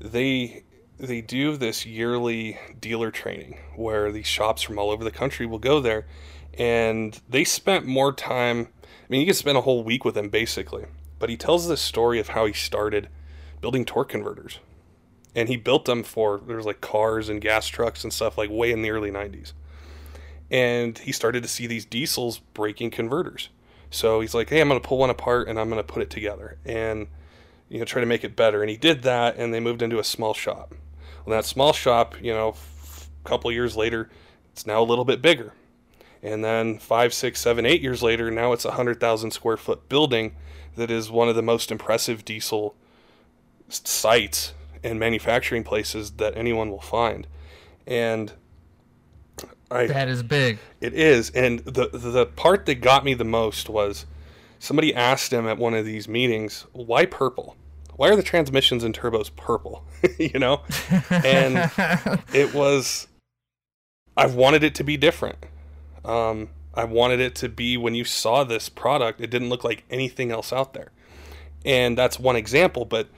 they 0.00 0.64
they 0.98 1.20
do 1.20 1.56
this 1.56 1.86
yearly 1.86 2.58
dealer 2.80 3.10
training 3.10 3.58
where 3.76 4.10
these 4.10 4.26
shops 4.26 4.62
from 4.62 4.78
all 4.78 4.90
over 4.90 5.04
the 5.04 5.12
country 5.12 5.46
will 5.46 5.58
go 5.58 5.80
there, 5.80 6.06
and 6.54 7.20
they 7.28 7.44
spent 7.44 7.86
more 7.86 8.12
time. 8.12 8.68
I 8.82 9.06
mean, 9.08 9.20
you 9.20 9.26
can 9.26 9.34
spend 9.34 9.56
a 9.58 9.62
whole 9.62 9.84
week 9.84 10.04
with 10.04 10.16
him 10.16 10.28
basically, 10.28 10.86
but 11.18 11.30
he 11.30 11.36
tells 11.36 11.68
this 11.68 11.80
story 11.80 12.18
of 12.18 12.28
how 12.30 12.46
he 12.46 12.52
started 12.52 13.08
building 13.60 13.84
torque 13.84 14.08
converters, 14.08 14.58
and 15.34 15.48
he 15.48 15.56
built 15.56 15.84
them 15.84 16.02
for 16.02 16.40
there's 16.46 16.66
like 16.66 16.80
cars 16.80 17.28
and 17.28 17.40
gas 17.40 17.66
trucks 17.66 18.04
and 18.04 18.12
stuff 18.12 18.38
like 18.38 18.50
way 18.50 18.72
in 18.72 18.82
the 18.82 18.90
early 18.90 19.10
'90s, 19.10 19.52
and 20.50 20.98
he 20.98 21.12
started 21.12 21.42
to 21.42 21.48
see 21.48 21.66
these 21.66 21.84
diesels 21.84 22.38
breaking 22.54 22.90
converters. 22.90 23.48
So 23.90 24.20
he's 24.20 24.34
like, 24.34 24.50
"Hey, 24.50 24.60
I'm 24.60 24.68
going 24.68 24.80
to 24.80 24.86
pull 24.86 24.98
one 24.98 25.10
apart 25.10 25.48
and 25.48 25.58
I'm 25.58 25.68
going 25.68 25.80
to 25.80 25.92
put 25.92 26.02
it 26.02 26.10
together 26.10 26.58
and 26.64 27.08
you 27.68 27.78
know 27.78 27.84
try 27.84 28.00
to 28.00 28.06
make 28.06 28.24
it 28.24 28.36
better." 28.36 28.62
And 28.62 28.70
he 28.70 28.76
did 28.76 29.02
that, 29.02 29.36
and 29.36 29.52
they 29.52 29.60
moved 29.60 29.82
into 29.82 29.98
a 29.98 30.04
small 30.04 30.34
shop. 30.34 30.74
Well, 31.24 31.36
that 31.36 31.44
small 31.44 31.72
shop, 31.72 32.14
you 32.22 32.32
know, 32.32 32.54
a 33.24 33.28
couple 33.28 33.52
years 33.52 33.76
later, 33.76 34.08
it's 34.52 34.66
now 34.66 34.82
a 34.82 34.84
little 34.84 35.04
bit 35.04 35.20
bigger. 35.20 35.52
And 36.22 36.44
then 36.44 36.78
five, 36.78 37.14
six, 37.14 37.40
seven, 37.40 37.64
eight 37.64 37.80
years 37.80 38.02
later, 38.02 38.30
now 38.30 38.52
it's 38.52 38.64
a 38.64 38.72
hundred 38.72 38.98
thousand 38.98 39.30
square 39.32 39.56
foot 39.56 39.88
building 39.88 40.34
that 40.76 40.90
is 40.90 41.10
one 41.10 41.28
of 41.28 41.36
the 41.36 41.42
most 41.42 41.70
impressive 41.70 42.24
diesel 42.24 42.74
sites 43.68 44.54
and 44.82 44.98
manufacturing 44.98 45.64
places 45.64 46.12
that 46.12 46.36
anyone 46.36 46.70
will 46.70 46.80
find. 46.80 47.26
And 47.86 48.32
I, 49.70 49.86
That 49.86 50.08
is 50.08 50.22
big. 50.22 50.58
it 50.80 50.94
is, 50.94 51.30
and 51.30 51.60
the 51.60 51.88
the 51.92 52.26
part 52.26 52.66
that 52.66 52.76
got 52.76 53.04
me 53.04 53.14
the 53.14 53.24
most 53.24 53.68
was 53.68 54.06
somebody 54.58 54.94
asked 54.94 55.32
him 55.32 55.46
at 55.46 55.58
one 55.58 55.74
of 55.74 55.84
these 55.84 56.08
meetings, 56.08 56.66
"Why 56.72 57.04
purple? 57.04 57.56
Why 57.96 58.08
are 58.10 58.16
the 58.16 58.22
transmissions 58.22 58.82
and 58.84 58.96
turbos 58.98 59.30
purple?" 59.36 59.84
you 60.18 60.38
know, 60.38 60.62
and 61.10 61.70
it 62.32 62.54
was 62.54 63.08
I've 64.16 64.34
wanted 64.34 64.64
it 64.64 64.74
to 64.76 64.84
be 64.84 64.96
different. 64.96 65.36
Um, 66.04 66.48
I 66.74 66.84
wanted 66.84 67.20
it 67.20 67.34
to 67.36 67.48
be 67.48 67.76
when 67.76 67.94
you 67.94 68.04
saw 68.04 68.44
this 68.44 68.68
product, 68.70 69.20
it 69.20 69.30
didn't 69.30 69.50
look 69.50 69.64
like 69.64 69.84
anything 69.90 70.30
else 70.30 70.50
out 70.52 70.72
there, 70.72 70.92
and 71.64 71.98
that's 71.98 72.18
one 72.18 72.36
example, 72.36 72.86
but 72.86 73.08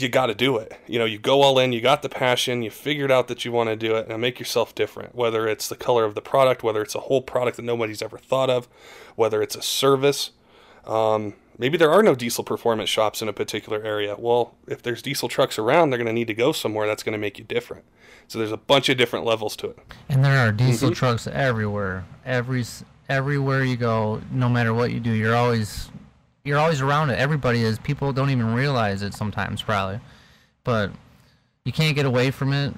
you 0.00 0.08
got 0.08 0.26
to 0.26 0.34
do 0.34 0.56
it. 0.56 0.72
You 0.86 0.98
know, 0.98 1.04
you 1.04 1.18
go 1.18 1.42
all 1.42 1.58
in, 1.58 1.72
you 1.72 1.80
got 1.80 2.02
the 2.02 2.08
passion, 2.08 2.62
you 2.62 2.70
figured 2.70 3.10
out 3.10 3.28
that 3.28 3.44
you 3.44 3.52
want 3.52 3.68
to 3.68 3.76
do 3.76 3.96
it, 3.96 4.08
and 4.08 4.20
make 4.20 4.38
yourself 4.38 4.74
different. 4.74 5.14
Whether 5.14 5.48
it's 5.48 5.68
the 5.68 5.76
color 5.76 6.04
of 6.04 6.14
the 6.14 6.20
product, 6.20 6.62
whether 6.62 6.82
it's 6.82 6.94
a 6.94 7.00
whole 7.00 7.20
product 7.22 7.56
that 7.56 7.64
nobody's 7.64 8.00
ever 8.02 8.18
thought 8.18 8.48
of, 8.50 8.68
whether 9.16 9.42
it's 9.42 9.56
a 9.56 9.62
service. 9.62 10.30
Um, 10.86 11.34
maybe 11.58 11.76
there 11.76 11.90
are 11.90 12.02
no 12.02 12.14
diesel 12.14 12.44
performance 12.44 12.88
shops 12.88 13.20
in 13.20 13.28
a 13.28 13.32
particular 13.32 13.82
area. 13.82 14.14
Well, 14.18 14.54
if 14.66 14.82
there's 14.82 15.02
diesel 15.02 15.28
trucks 15.28 15.58
around, 15.58 15.90
they're 15.90 15.98
going 15.98 16.06
to 16.06 16.12
need 16.12 16.28
to 16.28 16.34
go 16.34 16.52
somewhere 16.52 16.86
that's 16.86 17.02
going 17.02 17.12
to 17.12 17.18
make 17.18 17.38
you 17.38 17.44
different. 17.44 17.84
So 18.28 18.38
there's 18.38 18.52
a 18.52 18.56
bunch 18.56 18.88
of 18.88 18.96
different 18.98 19.24
levels 19.24 19.56
to 19.56 19.70
it. 19.70 19.78
And 20.08 20.24
there 20.24 20.38
are 20.38 20.52
diesel 20.52 20.90
Mhm. 20.90 20.94
trucks 20.96 21.26
everywhere. 21.26 22.04
Every 22.24 22.64
everywhere 23.08 23.64
you 23.64 23.74
go, 23.76 24.20
no 24.30 24.50
matter 24.50 24.74
what 24.74 24.90
you 24.92 25.00
do, 25.00 25.10
you're 25.12 25.34
always 25.34 25.88
you're 26.48 26.58
always 26.58 26.80
around 26.80 27.10
it. 27.10 27.18
Everybody 27.18 27.62
is. 27.62 27.78
People 27.78 28.12
don't 28.12 28.30
even 28.30 28.54
realize 28.54 29.02
it 29.02 29.12
sometimes, 29.12 29.60
probably, 29.60 30.00
but 30.64 30.90
you 31.64 31.72
can't 31.72 31.94
get 31.94 32.06
away 32.06 32.30
from 32.30 32.54
it. 32.54 32.74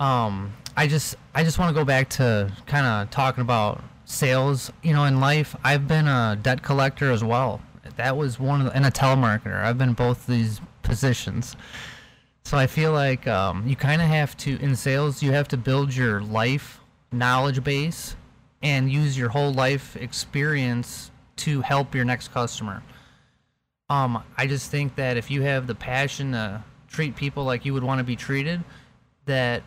Um, 0.00 0.54
I 0.76 0.86
just 0.86 1.14
I 1.34 1.44
just 1.44 1.58
want 1.58 1.68
to 1.68 1.78
go 1.78 1.84
back 1.84 2.08
to 2.10 2.50
kind 2.66 2.86
of 2.86 3.10
talking 3.10 3.42
about 3.42 3.84
sales. 4.06 4.72
You 4.82 4.94
know, 4.94 5.04
in 5.04 5.20
life, 5.20 5.54
I've 5.62 5.86
been 5.86 6.08
a 6.08 6.38
debt 6.40 6.62
collector 6.62 7.12
as 7.12 7.22
well. 7.22 7.60
That 7.96 8.16
was 8.16 8.40
one 8.40 8.62
of 8.62 8.66
the, 8.68 8.72
and 8.74 8.86
a 8.86 8.90
telemarketer. 8.90 9.62
I've 9.62 9.76
been 9.76 9.92
both 9.92 10.26
these 10.26 10.62
positions. 10.82 11.54
So 12.44 12.56
I 12.56 12.66
feel 12.66 12.92
like 12.92 13.28
um, 13.28 13.68
you 13.68 13.76
kind 13.76 14.00
of 14.00 14.08
have 14.08 14.36
to 14.38 14.58
in 14.60 14.74
sales. 14.74 15.22
You 15.22 15.32
have 15.32 15.48
to 15.48 15.58
build 15.58 15.94
your 15.94 16.22
life 16.22 16.80
knowledge 17.12 17.62
base 17.62 18.16
and 18.62 18.90
use 18.90 19.18
your 19.18 19.28
whole 19.28 19.52
life 19.52 19.96
experience 19.96 21.10
to 21.36 21.60
help 21.60 21.94
your 21.94 22.06
next 22.06 22.32
customer. 22.32 22.82
Um, 23.92 24.22
I 24.36 24.46
just 24.46 24.70
think 24.70 24.94
that 24.96 25.16
if 25.16 25.30
you 25.30 25.42
have 25.42 25.66
the 25.66 25.74
passion 25.74 26.32
to 26.32 26.64
treat 26.88 27.16
people 27.16 27.44
like 27.44 27.64
you 27.64 27.74
would 27.74 27.82
want 27.82 27.98
to 27.98 28.04
be 28.04 28.16
treated, 28.16 28.62
that 29.26 29.62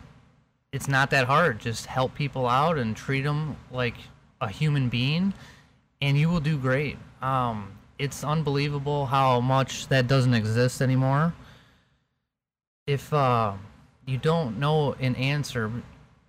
it's 0.72 0.88
not 0.88 1.10
that 1.10 1.26
hard. 1.26 1.60
Just 1.60 1.86
help 1.86 2.14
people 2.14 2.46
out 2.46 2.78
and 2.78 2.96
treat 2.96 3.22
them 3.22 3.56
like 3.70 3.94
a 4.40 4.48
human 4.48 4.88
being, 4.88 5.32
and 6.00 6.16
you 6.18 6.28
will 6.28 6.40
do 6.40 6.56
great. 6.58 6.98
Um, 7.22 7.72
it's 7.98 8.24
unbelievable 8.24 9.06
how 9.06 9.40
much 9.40 9.88
that 9.88 10.06
doesn't 10.06 10.34
exist 10.34 10.82
anymore 10.82 11.32
if 12.86 13.12
uh, 13.12 13.52
you 14.06 14.16
don't 14.16 14.58
know 14.58 14.92
an 14.94 15.16
answer, 15.16 15.70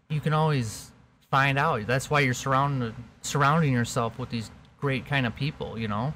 you 0.10 0.20
can 0.20 0.34
always 0.34 0.92
find 1.30 1.58
out. 1.58 1.86
That's 1.86 2.10
why 2.10 2.22
you're 2.22 2.34
surrounded 2.34 2.96
surrounding 3.22 3.74
yourself 3.74 4.18
with 4.18 4.30
these 4.30 4.50
great 4.80 5.06
kind 5.06 5.26
of 5.26 5.36
people, 5.36 5.78
you 5.78 5.88
know. 5.88 6.14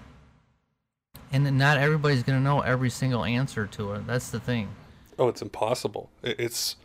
And 1.31 1.45
then 1.45 1.57
not 1.57 1.77
everybody's 1.77 2.23
gonna 2.23 2.41
know 2.41 2.61
every 2.61 2.89
single 2.89 3.23
answer 3.23 3.65
to 3.65 3.93
it. 3.93 4.07
That's 4.07 4.29
the 4.29 4.39
thing. 4.39 4.69
Oh, 5.17 5.27
it's 5.27 5.41
impossible. 5.41 6.09
It's 6.23 6.75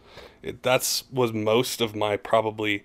it, 0.42 0.62
that's 0.62 1.04
was 1.10 1.32
most 1.32 1.80
of 1.80 1.96
my 1.96 2.16
probably 2.16 2.84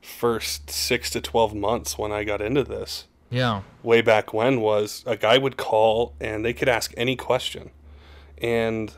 first 0.00 0.70
six 0.70 1.10
to 1.10 1.20
twelve 1.20 1.54
months 1.54 1.98
when 1.98 2.12
I 2.12 2.24
got 2.24 2.40
into 2.40 2.62
this. 2.64 3.06
Yeah. 3.30 3.62
Way 3.82 4.02
back 4.02 4.32
when 4.32 4.60
was 4.60 5.04
a 5.06 5.16
guy 5.16 5.38
would 5.38 5.56
call 5.56 6.14
and 6.20 6.44
they 6.44 6.52
could 6.52 6.68
ask 6.68 6.92
any 6.96 7.16
question, 7.16 7.70
and 8.38 8.92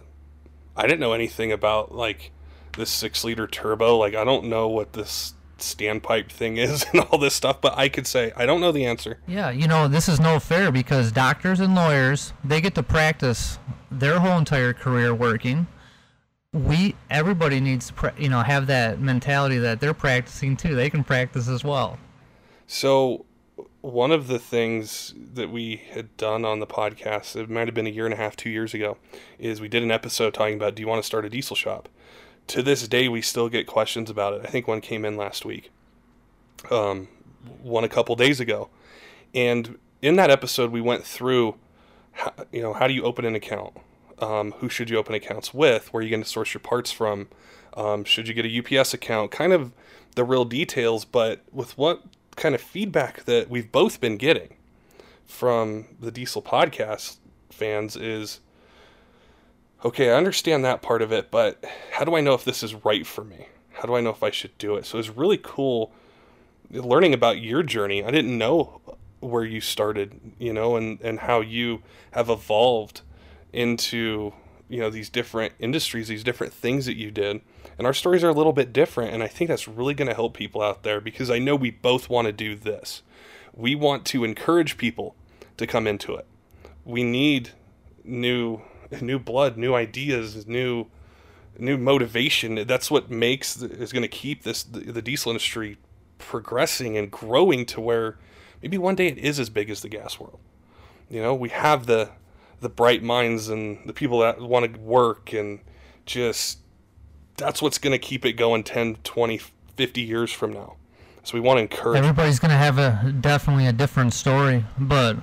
I 0.76 0.82
didn't 0.82 1.00
know 1.00 1.12
anything 1.12 1.52
about 1.52 1.94
like 1.94 2.30
this 2.76 2.90
six 2.90 3.24
liter 3.24 3.46
turbo. 3.46 3.96
Like 3.96 4.14
I 4.14 4.24
don't 4.24 4.44
know 4.44 4.68
what 4.68 4.92
this 4.94 5.34
standpipe 5.62 6.30
thing 6.30 6.56
is 6.56 6.84
and 6.92 7.00
all 7.00 7.18
this 7.18 7.34
stuff, 7.34 7.60
but 7.60 7.76
I 7.76 7.88
could 7.88 8.06
say 8.06 8.32
I 8.36 8.46
don't 8.46 8.60
know 8.60 8.72
the 8.72 8.84
answer. 8.84 9.18
Yeah, 9.26 9.50
you 9.50 9.66
know, 9.66 9.88
this 9.88 10.08
is 10.08 10.20
no 10.20 10.38
fair 10.38 10.70
because 10.70 11.12
doctors 11.12 11.60
and 11.60 11.74
lawyers, 11.74 12.32
they 12.44 12.60
get 12.60 12.74
to 12.76 12.82
practice 12.82 13.58
their 13.90 14.20
whole 14.20 14.38
entire 14.38 14.72
career 14.72 15.14
working. 15.14 15.66
We 16.52 16.96
everybody 17.08 17.60
needs 17.60 17.88
to, 17.88 17.92
pra- 17.94 18.14
you 18.18 18.28
know, 18.28 18.42
have 18.42 18.66
that 18.66 19.00
mentality 19.00 19.58
that 19.58 19.80
they're 19.80 19.94
practicing 19.94 20.56
too. 20.56 20.74
They 20.74 20.90
can 20.90 21.04
practice 21.04 21.48
as 21.48 21.64
well. 21.64 21.98
So, 22.66 23.24
one 23.80 24.12
of 24.12 24.28
the 24.28 24.38
things 24.38 25.14
that 25.34 25.50
we 25.50 25.82
had 25.92 26.16
done 26.16 26.44
on 26.44 26.60
the 26.60 26.66
podcast, 26.66 27.36
it 27.36 27.50
might 27.50 27.68
have 27.68 27.74
been 27.74 27.86
a 27.86 27.90
year 27.90 28.04
and 28.04 28.14
a 28.14 28.16
half, 28.16 28.36
two 28.36 28.50
years 28.50 28.74
ago, 28.74 28.96
is 29.38 29.60
we 29.60 29.68
did 29.68 29.82
an 29.82 29.90
episode 29.90 30.34
talking 30.34 30.54
about 30.54 30.74
do 30.74 30.82
you 30.82 30.88
want 30.88 31.02
to 31.02 31.06
start 31.06 31.24
a 31.24 31.30
diesel 31.30 31.56
shop? 31.56 31.88
To 32.48 32.62
this 32.62 32.86
day, 32.86 33.08
we 33.08 33.22
still 33.22 33.48
get 33.48 33.66
questions 33.66 34.10
about 34.10 34.34
it. 34.34 34.42
I 34.44 34.48
think 34.48 34.68
one 34.68 34.80
came 34.80 35.04
in 35.04 35.16
last 35.16 35.44
week, 35.44 35.70
um, 36.70 37.08
one 37.62 37.84
a 37.84 37.88
couple 37.88 38.14
days 38.16 38.40
ago. 38.40 38.68
And 39.34 39.78
in 40.02 40.16
that 40.16 40.30
episode, 40.30 40.70
we 40.70 40.80
went 40.80 41.04
through, 41.04 41.56
how, 42.12 42.32
you 42.52 42.60
know, 42.60 42.72
how 42.72 42.86
do 42.86 42.92
you 42.92 43.04
open 43.04 43.24
an 43.24 43.34
account? 43.34 43.74
Um, 44.18 44.52
who 44.58 44.68
should 44.68 44.90
you 44.90 44.98
open 44.98 45.14
accounts 45.14 45.54
with? 45.54 45.92
Where 45.92 46.00
are 46.00 46.04
you 46.04 46.10
going 46.10 46.22
to 46.22 46.28
source 46.28 46.52
your 46.52 46.60
parts 46.60 46.92
from? 46.92 47.28
Um, 47.74 48.04
should 48.04 48.28
you 48.28 48.34
get 48.34 48.44
a 48.44 48.78
UPS 48.80 48.92
account? 48.92 49.30
Kind 49.30 49.52
of 49.52 49.72
the 50.14 50.24
real 50.24 50.44
details, 50.44 51.04
but 51.04 51.42
with 51.50 51.76
what 51.78 52.02
kind 52.36 52.54
of 52.54 52.60
feedback 52.60 53.24
that 53.24 53.48
we've 53.48 53.72
both 53.72 54.00
been 54.00 54.16
getting 54.16 54.56
from 55.26 55.86
the 55.98 56.10
Diesel 56.10 56.42
podcast 56.42 57.16
fans 57.50 57.96
is 57.96 58.40
okay, 59.84 60.10
I 60.10 60.16
understand 60.16 60.64
that 60.64 60.82
part 60.82 61.02
of 61.02 61.12
it, 61.12 61.30
but 61.30 61.64
how 61.92 62.04
do 62.04 62.16
I 62.16 62.20
know 62.20 62.34
if 62.34 62.44
this 62.44 62.62
is 62.62 62.74
right 62.74 63.06
for 63.06 63.24
me? 63.24 63.48
How 63.72 63.82
do 63.82 63.94
I 63.94 64.00
know 64.00 64.10
if 64.10 64.22
I 64.22 64.30
should 64.30 64.56
do 64.58 64.76
it? 64.76 64.86
So 64.86 64.98
it's 64.98 65.08
really 65.08 65.38
cool 65.42 65.92
learning 66.70 67.12
about 67.14 67.40
your 67.40 67.62
journey. 67.62 68.02
I 68.02 68.10
didn't 68.10 68.36
know 68.36 68.80
where 69.20 69.44
you 69.44 69.60
started, 69.60 70.18
you 70.38 70.52
know, 70.52 70.76
and, 70.76 71.00
and 71.00 71.20
how 71.20 71.40
you 71.40 71.82
have 72.12 72.28
evolved 72.28 73.02
into, 73.52 74.32
you 74.68 74.80
know, 74.80 74.90
these 74.90 75.08
different 75.08 75.52
industries, 75.58 76.08
these 76.08 76.24
different 76.24 76.52
things 76.52 76.86
that 76.86 76.96
you 76.96 77.10
did. 77.10 77.40
And 77.78 77.86
our 77.86 77.94
stories 77.94 78.24
are 78.24 78.28
a 78.28 78.34
little 78.34 78.52
bit 78.52 78.72
different. 78.72 79.12
And 79.12 79.22
I 79.22 79.28
think 79.28 79.48
that's 79.48 79.68
really 79.68 79.94
going 79.94 80.08
to 80.08 80.14
help 80.14 80.34
people 80.34 80.62
out 80.62 80.82
there 80.82 81.00
because 81.00 81.30
I 81.30 81.38
know 81.38 81.54
we 81.54 81.70
both 81.70 82.08
want 82.08 82.26
to 82.26 82.32
do 82.32 82.54
this. 82.54 83.02
We 83.54 83.74
want 83.74 84.04
to 84.06 84.24
encourage 84.24 84.76
people 84.76 85.14
to 85.56 85.66
come 85.66 85.86
into 85.86 86.14
it. 86.14 86.26
We 86.84 87.02
need 87.04 87.50
new 88.04 88.62
new 89.00 89.18
blood, 89.18 89.56
new 89.56 89.74
ideas, 89.74 90.46
new 90.46 90.86
new 91.58 91.76
motivation. 91.76 92.66
That's 92.66 92.90
what 92.90 93.10
makes 93.10 93.60
is 93.60 93.92
going 93.92 94.02
to 94.02 94.08
keep 94.08 94.42
this 94.42 94.62
the, 94.62 95.02
diesel 95.02 95.30
industry 95.30 95.78
progressing 96.18 96.96
and 96.96 97.10
growing 97.10 97.66
to 97.66 97.80
where 97.80 98.18
maybe 98.62 98.78
one 98.78 98.94
day 98.94 99.08
it 99.08 99.18
is 99.18 99.38
as 99.38 99.50
big 99.50 99.70
as 99.70 99.82
the 99.82 99.88
gas 99.88 100.18
world. 100.18 100.40
You 101.08 101.20
know, 101.20 101.34
we 101.34 101.50
have 101.50 101.86
the 101.86 102.10
the 102.60 102.68
bright 102.68 103.02
minds 103.02 103.48
and 103.48 103.78
the 103.86 103.92
people 103.92 104.20
that 104.20 104.40
want 104.40 104.72
to 104.72 104.80
work 104.80 105.32
and 105.32 105.60
just 106.06 106.58
that's 107.36 107.60
what's 107.60 107.78
going 107.78 107.92
to 107.92 107.98
keep 107.98 108.24
it 108.24 108.34
going 108.34 108.62
10, 108.62 108.96
20, 109.02 109.40
50 109.76 110.00
years 110.00 110.32
from 110.32 110.52
now. 110.52 110.76
So 111.24 111.34
we 111.34 111.40
want 111.40 111.58
to 111.58 111.62
encourage 111.62 111.98
Everybody's 111.98 112.38
gonna 112.38 112.56
have 112.56 112.78
a 112.78 113.12
definitely 113.20 113.66
a 113.66 113.72
different 113.72 114.12
story, 114.12 114.64
but 114.78 115.16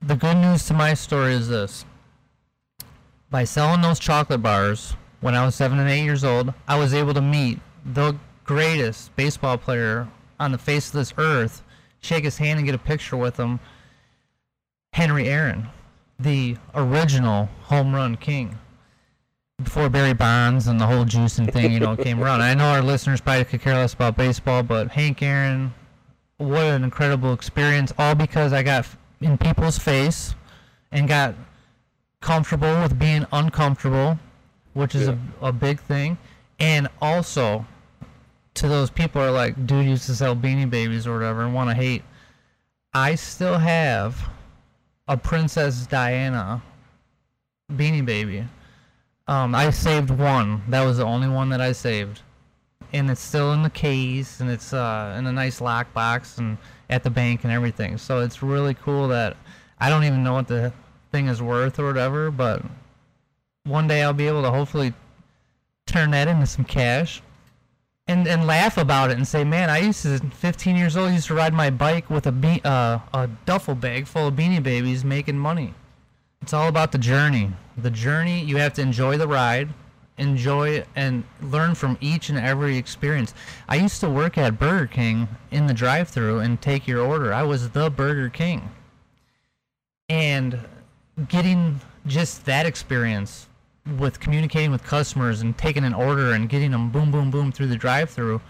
the 0.00 0.14
good 0.14 0.36
news 0.36 0.64
to 0.66 0.74
my 0.74 0.94
story 0.94 1.34
is 1.34 1.48
this: 1.48 1.84
by 3.30 3.44
selling 3.44 3.80
those 3.82 3.98
chocolate 3.98 4.42
bars 4.42 4.94
when 5.20 5.34
I 5.34 5.44
was 5.44 5.54
seven 5.54 5.78
and 5.78 5.88
eight 5.88 6.04
years 6.04 6.24
old, 6.24 6.52
I 6.68 6.78
was 6.78 6.94
able 6.94 7.14
to 7.14 7.20
meet 7.20 7.58
the 7.84 8.16
greatest 8.44 9.14
baseball 9.16 9.58
player 9.58 10.08
on 10.38 10.52
the 10.52 10.58
face 10.58 10.88
of 10.88 10.92
this 10.94 11.12
earth, 11.18 11.62
shake 12.00 12.24
his 12.24 12.38
hand 12.38 12.58
and 12.58 12.66
get 12.66 12.74
a 12.74 12.78
picture 12.78 13.16
with 13.16 13.36
him, 13.36 13.58
Henry 14.92 15.28
Aaron, 15.28 15.68
the 16.18 16.56
original 16.74 17.48
home 17.62 17.94
run 17.94 18.16
king. 18.16 18.58
Before 19.62 19.88
Barry 19.88 20.12
Bonds 20.12 20.66
and 20.66 20.78
the 20.78 20.86
whole 20.86 21.06
juicing 21.06 21.50
thing, 21.50 21.72
you 21.72 21.80
know, 21.80 21.96
came 21.96 22.22
around. 22.22 22.42
I 22.42 22.52
know 22.54 22.66
our 22.66 22.82
listeners 22.82 23.22
probably 23.22 23.46
could 23.46 23.62
care 23.62 23.74
less 23.74 23.94
about 23.94 24.16
baseball, 24.16 24.62
but 24.62 24.90
Hank 24.90 25.22
Aaron, 25.22 25.72
what 26.36 26.64
an 26.64 26.84
incredible 26.84 27.32
experience! 27.32 27.90
All 27.98 28.14
because 28.14 28.52
I 28.52 28.62
got 28.62 28.86
in 29.22 29.38
people's 29.38 29.78
face 29.78 30.34
and 30.92 31.08
got 31.08 31.34
comfortable 32.26 32.82
with 32.82 32.98
being 32.98 33.24
uncomfortable, 33.32 34.18
which 34.74 34.96
is 34.96 35.06
a, 35.06 35.16
a 35.40 35.52
big 35.52 35.78
thing. 35.78 36.18
And 36.58 36.88
also, 37.00 37.64
to 38.54 38.66
those 38.66 38.90
people 38.90 39.22
who 39.22 39.28
are 39.28 39.30
like, 39.30 39.64
dude 39.64 39.86
used 39.86 40.06
to 40.06 40.14
sell 40.16 40.34
beanie 40.34 40.68
babies 40.68 41.06
or 41.06 41.14
whatever 41.14 41.42
and 41.42 41.54
want 41.54 41.70
to 41.70 41.76
hate, 41.76 42.02
I 42.92 43.14
still 43.14 43.58
have 43.58 44.28
a 45.06 45.16
Princess 45.16 45.86
Diana 45.86 46.60
beanie 47.72 48.04
baby. 48.04 48.44
Um, 49.28 49.54
I 49.54 49.70
saved 49.70 50.10
one. 50.10 50.62
That 50.68 50.84
was 50.84 50.96
the 50.96 51.04
only 51.04 51.28
one 51.28 51.48
that 51.50 51.60
I 51.60 51.70
saved. 51.70 52.22
And 52.92 53.08
it's 53.08 53.20
still 53.20 53.52
in 53.52 53.62
the 53.62 53.70
case 53.70 54.40
and 54.40 54.50
it's 54.50 54.72
uh, 54.72 55.14
in 55.16 55.26
a 55.26 55.32
nice 55.32 55.60
lockbox 55.60 56.38
and 56.38 56.58
at 56.90 57.04
the 57.04 57.10
bank 57.10 57.44
and 57.44 57.52
everything. 57.52 57.98
So 57.98 58.20
it's 58.20 58.42
really 58.42 58.74
cool 58.74 59.06
that 59.08 59.36
I 59.78 59.88
don't 59.90 60.02
even 60.02 60.24
know 60.24 60.34
what 60.34 60.48
the 60.48 60.72
thing 61.16 61.28
is 61.28 61.40
worth 61.40 61.78
or 61.78 61.86
whatever, 61.86 62.30
but 62.30 62.62
one 63.64 63.88
day 63.88 64.02
I'll 64.02 64.12
be 64.12 64.28
able 64.28 64.42
to 64.42 64.50
hopefully 64.50 64.92
turn 65.86 66.10
that 66.10 66.28
into 66.28 66.46
some 66.46 66.64
cash 66.66 67.22
and 68.06 68.28
and 68.28 68.46
laugh 68.46 68.76
about 68.76 69.10
it 69.10 69.16
and 69.16 69.26
say, 69.26 69.44
man, 69.44 69.70
I 69.70 69.78
used 69.78 70.02
to 70.02 70.18
15 70.18 70.76
years 70.76 70.94
old, 70.94 71.12
used 71.12 71.28
to 71.28 71.34
ride 71.34 71.54
my 71.54 71.70
bike 71.70 72.10
with 72.10 72.26
a 72.26 72.32
be- 72.32 72.60
uh, 72.64 72.98
a 73.14 73.30
duffel 73.46 73.74
bag 73.74 74.06
full 74.06 74.28
of 74.28 74.34
beanie 74.34 74.62
babies, 74.62 75.04
making 75.04 75.38
money. 75.38 75.72
It's 76.42 76.52
all 76.52 76.68
about 76.68 76.92
the 76.92 76.98
journey. 76.98 77.50
The 77.78 77.90
journey, 77.90 78.44
you 78.44 78.58
have 78.58 78.74
to 78.74 78.82
enjoy 78.82 79.16
the 79.16 79.26
ride, 79.26 79.70
enjoy 80.18 80.84
and 80.94 81.24
learn 81.40 81.74
from 81.74 81.96
each 82.02 82.28
and 82.28 82.38
every 82.38 82.76
experience. 82.76 83.32
I 83.68 83.76
used 83.76 84.00
to 84.00 84.10
work 84.10 84.36
at 84.36 84.58
Burger 84.58 84.86
King 84.86 85.28
in 85.50 85.66
the 85.66 85.74
drive-through 85.74 86.40
and 86.40 86.60
take 86.60 86.86
your 86.86 87.00
order. 87.00 87.32
I 87.32 87.42
was 87.42 87.70
the 87.70 87.90
Burger 87.90 88.28
King. 88.28 88.70
And 90.08 90.60
getting 91.28 91.80
just 92.06 92.44
that 92.44 92.66
experience 92.66 93.48
with 93.98 94.20
communicating 94.20 94.70
with 94.70 94.82
customers 94.82 95.42
and 95.42 95.56
taking 95.56 95.84
an 95.84 95.94
order 95.94 96.32
and 96.32 96.48
getting 96.48 96.70
them 96.70 96.90
boom 96.90 97.10
boom 97.10 97.30
boom 97.30 97.52
through 97.52 97.68
the 97.68 97.76
drive-through 97.76 98.40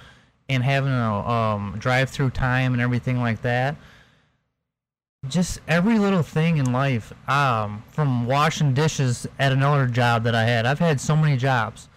and 0.49 0.63
having 0.63 0.93
a 0.93 1.29
um, 1.29 1.77
drive-through 1.79 2.31
time 2.31 2.73
and 2.73 2.81
everything 2.81 3.21
like 3.21 3.43
that 3.43 3.77
just 5.29 5.61
every 5.69 5.99
little 5.99 6.23
thing 6.23 6.57
in 6.57 6.73
life 6.73 7.13
um, 7.29 7.83
from 7.91 8.27
washing 8.27 8.73
dishes 8.73 9.27
at 9.39 9.53
another 9.53 9.87
job 9.87 10.23
that 10.25 10.35
i 10.35 10.45
had 10.45 10.65
i've 10.65 10.79
had 10.79 11.01
so 11.01 11.15
many 11.15 11.37
jobs 11.37 11.89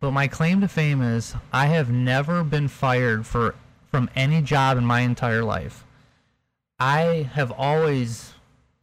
but 0.00 0.12
my 0.12 0.28
claim 0.28 0.60
to 0.60 0.68
fame 0.68 1.02
is 1.02 1.34
i 1.52 1.66
have 1.66 1.90
never 1.90 2.44
been 2.44 2.68
fired 2.68 3.26
for 3.26 3.54
from 3.94 4.10
any 4.16 4.42
job 4.42 4.76
in 4.76 4.84
my 4.84 5.02
entire 5.02 5.44
life. 5.44 5.84
I 6.80 7.30
have 7.34 7.52
always 7.52 8.33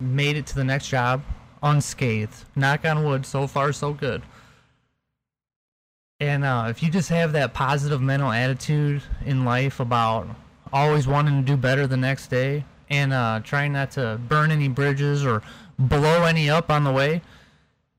made 0.02 0.36
it 0.36 0.46
to 0.48 0.56
the 0.56 0.64
next 0.64 0.90
job 0.90 1.22
unscathed. 1.64 2.46
Knock 2.56 2.86
on 2.86 3.04
wood, 3.04 3.26
so 3.26 3.48
far 3.48 3.72
so 3.72 3.94
good. 3.94 4.24
And 6.20 6.44
uh, 6.44 6.68
if 6.70 6.84
you 6.84 6.90
just 6.90 7.10
have 7.10 7.34
that 7.34 7.54
positive 7.54 8.02
mental 8.02 8.32
attitude 8.32 9.02
in 9.26 9.44
life 9.46 9.80
about 9.80 10.28
always 10.72 11.08
wanting 11.08 11.44
to 11.44 11.46
do 11.46 11.58
better 11.58 11.88
the 11.88 11.98
next 11.98 12.28
day 12.28 12.64
and 12.90 13.12
uh, 13.12 13.42
trying 13.44 13.74
not 13.74 13.92
to 13.92 14.20
burn 14.28 14.52
any 14.52 14.68
bridges 14.68 15.26
or 15.26 15.42
blow 15.80 16.24
any 16.24 16.50
up 16.50 16.70
on 16.70 16.84
the 16.84 16.92
way, 16.92 17.22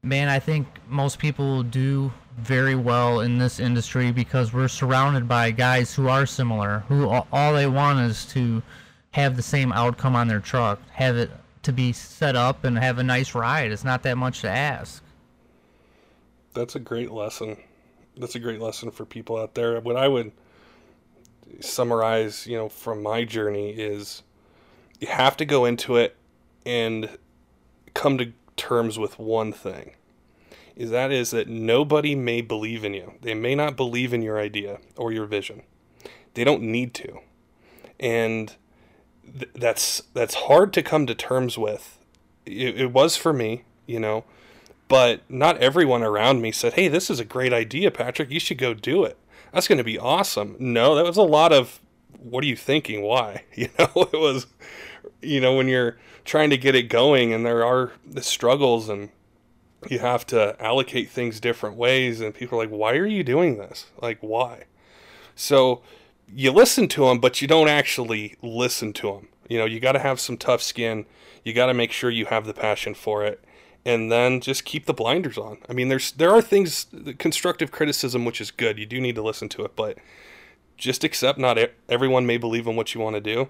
man, 0.03 0.29
I 0.29 0.38
think 0.38 0.69
most 0.88 1.19
people 1.19 1.62
do 1.62 2.12
very 2.38 2.75
well 2.75 3.21
in 3.21 3.38
this 3.38 3.59
industry 3.59 4.12
because 4.12 4.53
we're 4.53 4.69
surrounded 4.69 5.27
by 5.29 5.51
guys 5.51 5.95
who 5.95 6.09
are 6.09 6.25
similar, 6.25 6.85
who 6.88 7.09
all 7.09 7.55
they 7.55 7.67
want 7.67 7.99
is 8.01 8.25
to 8.27 8.62
have 9.11 9.37
the 9.37 9.43
same 9.43 9.73
outcome 9.73 10.17
on 10.17 10.29
their 10.29 10.41
truck, 10.41 10.81
have 10.93 11.17
it 11.17 11.31
to 11.62 11.72
be 11.72 11.92
set 11.92 12.37
up 12.37 12.64
and 12.64 12.79
have 12.79 12.98
a 12.98 13.03
nice 13.03 13.35
ride. 13.35 13.72
It's 13.72 13.85
not 13.85 14.03
that 14.03 14.16
much 14.16 14.40
to 14.42 14.51
ask. 14.51 15.03
That's 16.55 16.75
a 16.75 16.81
great 16.81 17.11
lesson. 17.11 17.57
That's 18.16 18.35
a 18.35 18.40
great 18.40 18.61
lesson 18.61 18.90
for 18.90 19.05
people 19.05 19.37
out 19.38 19.55
there. 19.55 19.81
What 19.81 19.96
I 19.96 20.09
would 20.09 20.33
summarize, 21.61 22.46
you 22.46 22.57
know, 22.57 22.68
from 22.68 23.03
my 23.03 23.25
journey 23.25 23.70
is 23.70 24.22
you 25.01 25.09
have 25.09 25.37
to 25.38 25.44
go 25.44 25.64
into 25.64 25.96
it 25.96 26.16
and 26.66 27.18
come 27.94 28.18
to 28.18 28.33
terms 28.57 28.98
with 28.98 29.18
one 29.18 29.53
thing. 29.53 29.92
Is 30.75 30.90
that 30.90 31.12
is 31.12 31.31
that 31.33 31.48
nobody 31.48 32.14
may 32.14 32.40
believe 32.40 32.85
in 32.85 32.94
you. 32.94 33.14
They 33.20 33.35
may 33.35 33.55
not 33.55 33.77
believe 33.77 34.14
in 34.14 34.22
your 34.22 34.38
idea 34.38 34.79
or 34.96 35.12
your 35.12 35.27
vision. 35.27 35.62
They 36.35 36.44
don't 36.44 36.62
need 36.62 36.94
to. 36.94 37.18
And 38.01 38.57
th- 39.24 39.50
that's 39.54 40.02
that's 40.14 40.35
hard 40.35 40.72
to 40.74 40.82
come 40.82 41.06
to 41.06 41.14
terms 41.14 41.58
with. 41.58 41.98
It, 42.46 42.80
it 42.80 42.92
was 42.92 43.16
for 43.16 43.32
me, 43.32 43.64
you 43.87 44.00
know, 44.00 44.24
but 44.88 45.20
not 45.28 45.58
everyone 45.58 46.02
around 46.02 46.40
me 46.40 46.52
said, 46.52 46.74
"Hey, 46.74 46.88
this 46.88 47.11
is 47.11 47.20
a 47.20 47.24
great 47.24 47.52
idea, 47.52 47.90
Patrick. 47.90 48.30
You 48.30 48.40
should 48.40 48.58
go 48.58 48.74
do 48.74 49.04
it. 49.04 49.16
That's 49.52 49.68
going 49.68 49.78
to 49.78 49.85
be 49.85 49.98
awesome." 49.98 50.56
No, 50.58 50.94
that 50.94 51.04
was 51.04 51.16
a 51.16 51.22
lot 51.22 51.52
of, 51.52 51.80
"What 52.18 52.44
are 52.44 52.48
you 52.48 52.56
thinking? 52.56 53.02
Why?" 53.02 53.44
You 53.54 53.68
know, 53.78 54.08
it 54.12 54.18
was, 54.18 54.46
you 55.20 55.40
know, 55.40 55.56
when 55.56 55.68
you're 55.68 55.98
trying 56.24 56.50
to 56.50 56.56
get 56.56 56.74
it 56.74 56.85
going, 56.85 57.32
and 57.32 57.44
there 57.44 57.64
are 57.64 57.92
the 58.06 58.22
struggles 58.22 58.88
and 58.88 59.11
you 59.88 59.98
have 59.98 60.26
to 60.26 60.56
allocate 60.62 61.11
things 61.11 61.40
different 61.40 61.76
ways 61.76 62.20
and 62.20 62.35
people 62.35 62.58
are 62.61 62.64
like 62.64 62.70
why 62.70 62.94
are 62.94 63.06
you 63.06 63.24
doing 63.24 63.58
this 63.58 63.87
like 64.00 64.18
why 64.20 64.64
so 65.35 65.82
you 66.35 66.51
listen 66.53 66.88
to 66.88 67.07
them, 67.07 67.18
but 67.18 67.40
you 67.42 67.49
don't 67.49 67.68
actually 67.68 68.37
listen 68.42 68.92
to 68.95 69.12
them. 69.12 69.29
You 69.49 69.59
know, 69.59 69.64
you 69.64 69.81
got 69.81 69.92
to 69.92 69.99
have 69.99 70.18
some 70.21 70.37
tough 70.37 70.62
skin. 70.62 71.05
You 71.45 71.53
got 71.53 71.66
to 71.66 71.75
make 71.75 71.92
sure 71.92 72.11
you 72.11 72.27
have 72.27 72.47
the 72.47 72.55
passion 72.55 72.95
for 72.95 73.25
it, 73.25 73.45
and 73.85 74.11
then 74.11 74.40
just 74.40 74.64
keep 74.64 74.87
the 74.87 74.95
blinders 74.95 75.37
on. 75.37 75.59
I 75.68 75.73
mean, 75.73 75.88
there's 75.88 76.12
there 76.12 76.31
are 76.31 76.40
things 76.40 76.87
constructive 77.18 77.71
criticism, 77.73 78.25
which 78.25 78.40
is 78.40 78.51
good. 78.51 78.79
You 78.79 78.87
do 78.87 79.01
need 79.01 79.14
to 79.16 79.23
listen 79.23 79.49
to 79.51 79.64
it, 79.64 79.75
but 79.77 79.99
just 80.77 81.05
accept 81.05 81.38
not 81.38 81.59
everyone 81.88 82.27
may 82.27 82.37
believe 82.38 82.66
in 82.66 82.77
what 82.77 82.95
you 82.95 83.01
want 83.01 83.16
to 83.16 83.21
do, 83.21 83.49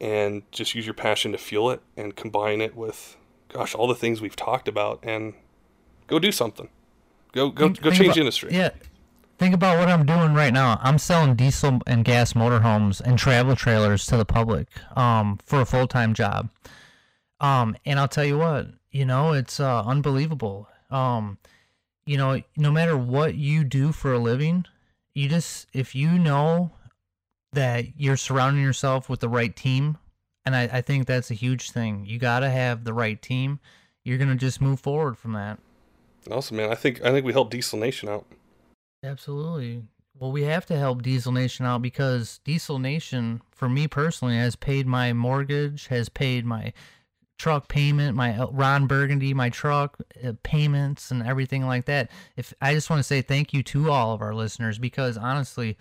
and 0.00 0.42
just 0.52 0.74
use 0.74 0.86
your 0.86 0.94
passion 0.94 1.32
to 1.32 1.38
fuel 1.38 1.70
it 1.70 1.80
and 1.96 2.14
combine 2.14 2.60
it 2.60 2.76
with, 2.76 3.16
gosh, 3.48 3.74
all 3.74 3.86
the 3.88 3.94
things 3.94 4.20
we've 4.20 4.36
talked 4.36 4.68
about, 4.68 5.00
and 5.02 5.34
go 6.06 6.18
do 6.18 6.30
something. 6.30 6.68
Go 7.32 7.48
go 7.50 7.70
go 7.70 7.90
change 7.90 8.08
about- 8.08 8.18
industry. 8.18 8.50
Yeah. 8.52 8.70
Think 9.40 9.54
about 9.54 9.78
what 9.78 9.88
I'm 9.88 10.04
doing 10.04 10.34
right 10.34 10.52
now. 10.52 10.78
I'm 10.82 10.98
selling 10.98 11.34
diesel 11.34 11.80
and 11.86 12.04
gas 12.04 12.34
motorhomes 12.34 13.00
and 13.00 13.18
travel 13.18 13.56
trailers 13.56 14.04
to 14.08 14.18
the 14.18 14.26
public 14.26 14.68
um, 14.94 15.38
for 15.46 15.62
a 15.62 15.64
full 15.64 15.86
time 15.86 16.12
job. 16.12 16.50
Um, 17.40 17.74
and 17.86 17.98
I'll 17.98 18.06
tell 18.06 18.26
you 18.26 18.36
what, 18.36 18.66
you 18.90 19.06
know, 19.06 19.32
it's 19.32 19.58
uh, 19.58 19.82
unbelievable. 19.82 20.68
Um, 20.90 21.38
you 22.04 22.18
know, 22.18 22.42
no 22.58 22.70
matter 22.70 22.98
what 22.98 23.34
you 23.34 23.64
do 23.64 23.92
for 23.92 24.12
a 24.12 24.18
living, 24.18 24.66
you 25.14 25.26
just, 25.26 25.68
if 25.72 25.94
you 25.94 26.18
know 26.18 26.72
that 27.54 27.98
you're 27.98 28.18
surrounding 28.18 28.62
yourself 28.62 29.08
with 29.08 29.20
the 29.20 29.28
right 29.30 29.56
team, 29.56 29.96
and 30.44 30.54
I, 30.54 30.64
I 30.64 30.80
think 30.82 31.06
that's 31.06 31.30
a 31.30 31.34
huge 31.34 31.70
thing. 31.70 32.04
You 32.04 32.18
got 32.18 32.40
to 32.40 32.50
have 32.50 32.84
the 32.84 32.92
right 32.92 33.22
team. 33.22 33.58
You're 34.04 34.18
going 34.18 34.28
to 34.28 34.36
just 34.36 34.60
move 34.60 34.80
forward 34.80 35.16
from 35.16 35.32
that. 35.32 35.58
Awesome, 36.30 36.58
man. 36.58 36.70
I 36.70 36.74
think 36.74 37.02
I 37.02 37.10
think 37.10 37.24
we 37.24 37.32
helped 37.32 37.52
Diesel 37.52 37.78
Nation 37.78 38.10
out. 38.10 38.26
Absolutely. 39.02 39.82
Well, 40.18 40.32
we 40.32 40.42
have 40.42 40.66
to 40.66 40.76
help 40.76 41.02
Diesel 41.02 41.32
Nation 41.32 41.64
out 41.64 41.80
because 41.80 42.40
Diesel 42.44 42.78
Nation, 42.78 43.40
for 43.50 43.68
me 43.68 43.88
personally, 43.88 44.36
has 44.36 44.56
paid 44.56 44.86
my 44.86 45.12
mortgage, 45.12 45.86
has 45.86 46.08
paid 46.08 46.44
my 46.44 46.72
truck 47.38 47.68
payment, 47.68 48.14
my 48.14 48.36
uh, 48.36 48.48
Ron 48.50 48.86
Burgundy, 48.86 49.32
my 49.32 49.48
truck 49.48 49.96
uh, 50.22 50.34
payments, 50.42 51.10
and 51.10 51.22
everything 51.22 51.66
like 51.66 51.86
that. 51.86 52.10
If 52.36 52.52
I 52.60 52.74
just 52.74 52.90
want 52.90 53.00
to 53.00 53.04
say 53.04 53.22
thank 53.22 53.54
you 53.54 53.62
to 53.62 53.90
all 53.90 54.12
of 54.12 54.20
our 54.20 54.34
listeners 54.34 54.78
because 54.78 55.16
honestly, 55.16 55.78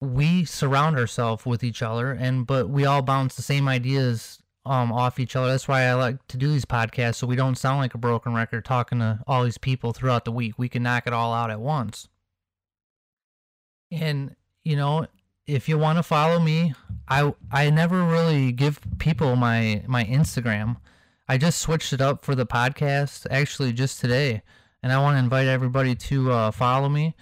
we 0.00 0.44
surround 0.44 0.96
ourselves 0.96 1.44
with 1.44 1.64
each 1.64 1.82
other, 1.82 2.12
and 2.12 2.46
but 2.46 2.68
we 2.68 2.84
all 2.84 3.02
bounce 3.02 3.34
the 3.34 3.42
same 3.42 3.66
ideas 3.66 4.40
um 4.68 4.92
off 4.92 5.18
each 5.18 5.34
other. 5.34 5.48
That's 5.48 5.68
why 5.68 5.82
I 5.82 5.94
like 5.94 6.26
to 6.28 6.36
do 6.36 6.48
these 6.48 6.64
podcasts 6.64 7.16
so 7.16 7.26
we 7.26 7.36
don't 7.36 7.56
sound 7.56 7.78
like 7.78 7.94
a 7.94 7.98
broken 7.98 8.34
record 8.34 8.64
talking 8.64 8.98
to 8.98 9.20
all 9.26 9.44
these 9.44 9.58
people 9.58 9.92
throughout 9.92 10.24
the 10.24 10.32
week. 10.32 10.58
We 10.58 10.68
can 10.68 10.82
knock 10.82 11.06
it 11.06 11.12
all 11.12 11.32
out 11.32 11.50
at 11.50 11.60
once. 11.60 12.08
And 13.90 14.36
you 14.64 14.76
know, 14.76 15.06
if 15.46 15.68
you 15.68 15.78
want 15.78 15.98
to 15.98 16.02
follow 16.02 16.38
me, 16.38 16.74
I 17.08 17.34
I 17.50 17.70
never 17.70 18.04
really 18.04 18.52
give 18.52 18.80
people 18.98 19.34
my 19.36 19.82
my 19.86 20.04
Instagram. 20.04 20.76
I 21.26 21.38
just 21.38 21.60
switched 21.60 21.92
it 21.92 22.00
up 22.00 22.24
for 22.24 22.34
the 22.34 22.46
podcast 22.46 23.26
actually 23.30 23.72
just 23.72 24.00
today, 24.00 24.42
and 24.82 24.92
I 24.92 25.00
want 25.00 25.14
to 25.14 25.20
invite 25.20 25.46
everybody 25.46 25.94
to 25.94 26.30
uh, 26.32 26.50
follow 26.50 26.88
me. 26.88 27.14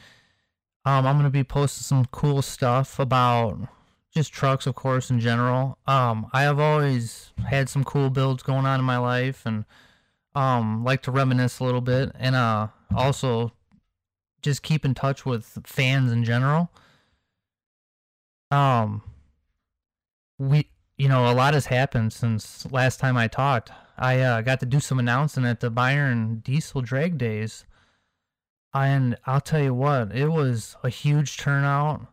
Um, 0.84 1.06
I'm 1.06 1.16
gonna 1.16 1.30
be 1.30 1.44
posting 1.44 1.82
some 1.82 2.04
cool 2.06 2.42
stuff 2.42 2.98
about 2.98 3.68
just 4.16 4.32
trucks, 4.32 4.66
of 4.66 4.74
course, 4.74 5.10
in 5.10 5.20
general. 5.20 5.76
Um, 5.86 6.30
I 6.32 6.40
have 6.40 6.58
always 6.58 7.32
had 7.50 7.68
some 7.68 7.84
cool 7.84 8.08
builds 8.08 8.42
going 8.42 8.64
on 8.64 8.80
in 8.80 8.86
my 8.86 8.96
life, 8.96 9.44
and 9.44 9.66
um, 10.34 10.82
like 10.82 11.02
to 11.02 11.10
reminisce 11.10 11.58
a 11.60 11.64
little 11.64 11.82
bit, 11.82 12.12
and 12.18 12.34
uh, 12.34 12.68
also 12.94 13.52
just 14.40 14.62
keep 14.62 14.86
in 14.86 14.94
touch 14.94 15.26
with 15.26 15.58
fans 15.64 16.10
in 16.10 16.24
general. 16.24 16.70
Um, 18.50 19.02
we, 20.38 20.70
you 20.96 21.08
know, 21.08 21.30
a 21.30 21.34
lot 21.34 21.52
has 21.52 21.66
happened 21.66 22.14
since 22.14 22.66
last 22.72 22.98
time 22.98 23.18
I 23.18 23.28
talked. 23.28 23.70
I 23.98 24.20
uh, 24.20 24.40
got 24.40 24.60
to 24.60 24.66
do 24.66 24.80
some 24.80 24.98
announcing 24.98 25.44
at 25.44 25.60
the 25.60 25.68
Byron 25.68 26.40
Diesel 26.42 26.80
Drag 26.80 27.18
Days, 27.18 27.66
and 28.72 29.18
I'll 29.26 29.42
tell 29.42 29.62
you 29.62 29.74
what, 29.74 30.16
it 30.16 30.28
was 30.28 30.74
a 30.82 30.88
huge 30.88 31.36
turnout. 31.36 32.06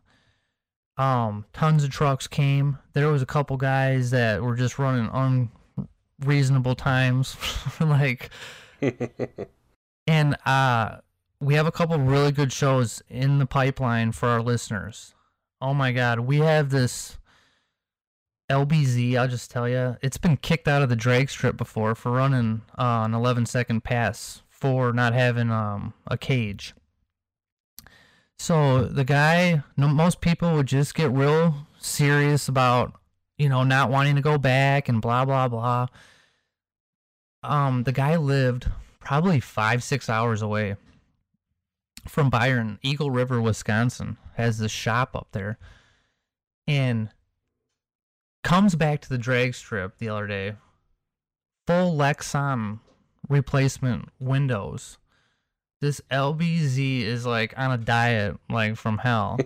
Um, 0.96 1.44
tons 1.52 1.82
of 1.82 1.90
trucks 1.90 2.26
came. 2.26 2.78
There 2.92 3.08
was 3.08 3.22
a 3.22 3.26
couple 3.26 3.56
guys 3.56 4.10
that 4.10 4.42
were 4.42 4.54
just 4.54 4.78
running 4.78 5.10
unreasonable 6.20 6.76
times, 6.76 7.36
like, 7.80 8.30
and 10.06 10.36
uh, 10.46 10.98
we 11.40 11.54
have 11.54 11.66
a 11.66 11.72
couple 11.72 11.98
really 11.98 12.32
good 12.32 12.52
shows 12.52 13.02
in 13.08 13.38
the 13.38 13.46
pipeline 13.46 14.12
for 14.12 14.28
our 14.28 14.42
listeners. 14.42 15.14
Oh 15.60 15.74
my 15.74 15.92
God, 15.92 16.20
we 16.20 16.38
have 16.38 16.70
this 16.70 17.18
LBZ. 18.50 19.16
I'll 19.16 19.28
just 19.28 19.50
tell 19.50 19.68
you, 19.68 19.96
it's 20.02 20.18
been 20.18 20.36
kicked 20.36 20.68
out 20.68 20.82
of 20.82 20.88
the 20.88 20.96
drag 20.96 21.30
strip 21.30 21.56
before 21.56 21.94
for 21.94 22.12
running 22.12 22.62
uh, 22.78 23.02
an 23.04 23.14
11 23.14 23.46
second 23.46 23.82
pass 23.82 24.42
for 24.48 24.92
not 24.92 25.12
having 25.12 25.50
um, 25.50 25.94
a 26.06 26.16
cage. 26.16 26.74
So 28.38 28.84
the 28.84 29.04
guy, 29.04 29.62
most 29.76 30.20
people 30.20 30.54
would 30.54 30.66
just 30.66 30.94
get 30.94 31.10
real 31.10 31.66
serious 31.78 32.48
about, 32.48 32.92
you 33.38 33.48
know, 33.48 33.62
not 33.62 33.90
wanting 33.90 34.16
to 34.16 34.22
go 34.22 34.38
back 34.38 34.88
and 34.88 35.00
blah 35.00 35.24
blah 35.24 35.48
blah. 35.48 35.86
Um, 37.42 37.84
the 37.84 37.92
guy 37.92 38.16
lived 38.16 38.70
probably 39.00 39.40
five 39.40 39.82
six 39.82 40.08
hours 40.08 40.42
away 40.42 40.76
from 42.08 42.30
Byron, 42.30 42.78
Eagle 42.82 43.10
River, 43.10 43.40
Wisconsin, 43.40 44.18
has 44.34 44.58
this 44.58 44.72
shop 44.72 45.14
up 45.14 45.28
there, 45.32 45.58
and 46.66 47.10
comes 48.42 48.74
back 48.74 49.00
to 49.00 49.08
the 49.08 49.18
drag 49.18 49.54
strip 49.54 49.98
the 49.98 50.08
other 50.08 50.26
day, 50.26 50.56
full 51.66 51.96
Lexan 51.96 52.80
replacement 53.28 54.10
windows 54.20 54.98
this 55.84 56.00
LBZ 56.10 57.02
is 57.02 57.26
like 57.26 57.52
on 57.58 57.70
a 57.70 57.76
diet, 57.76 58.38
like 58.48 58.76
from 58.76 58.98
hell. 58.98 59.38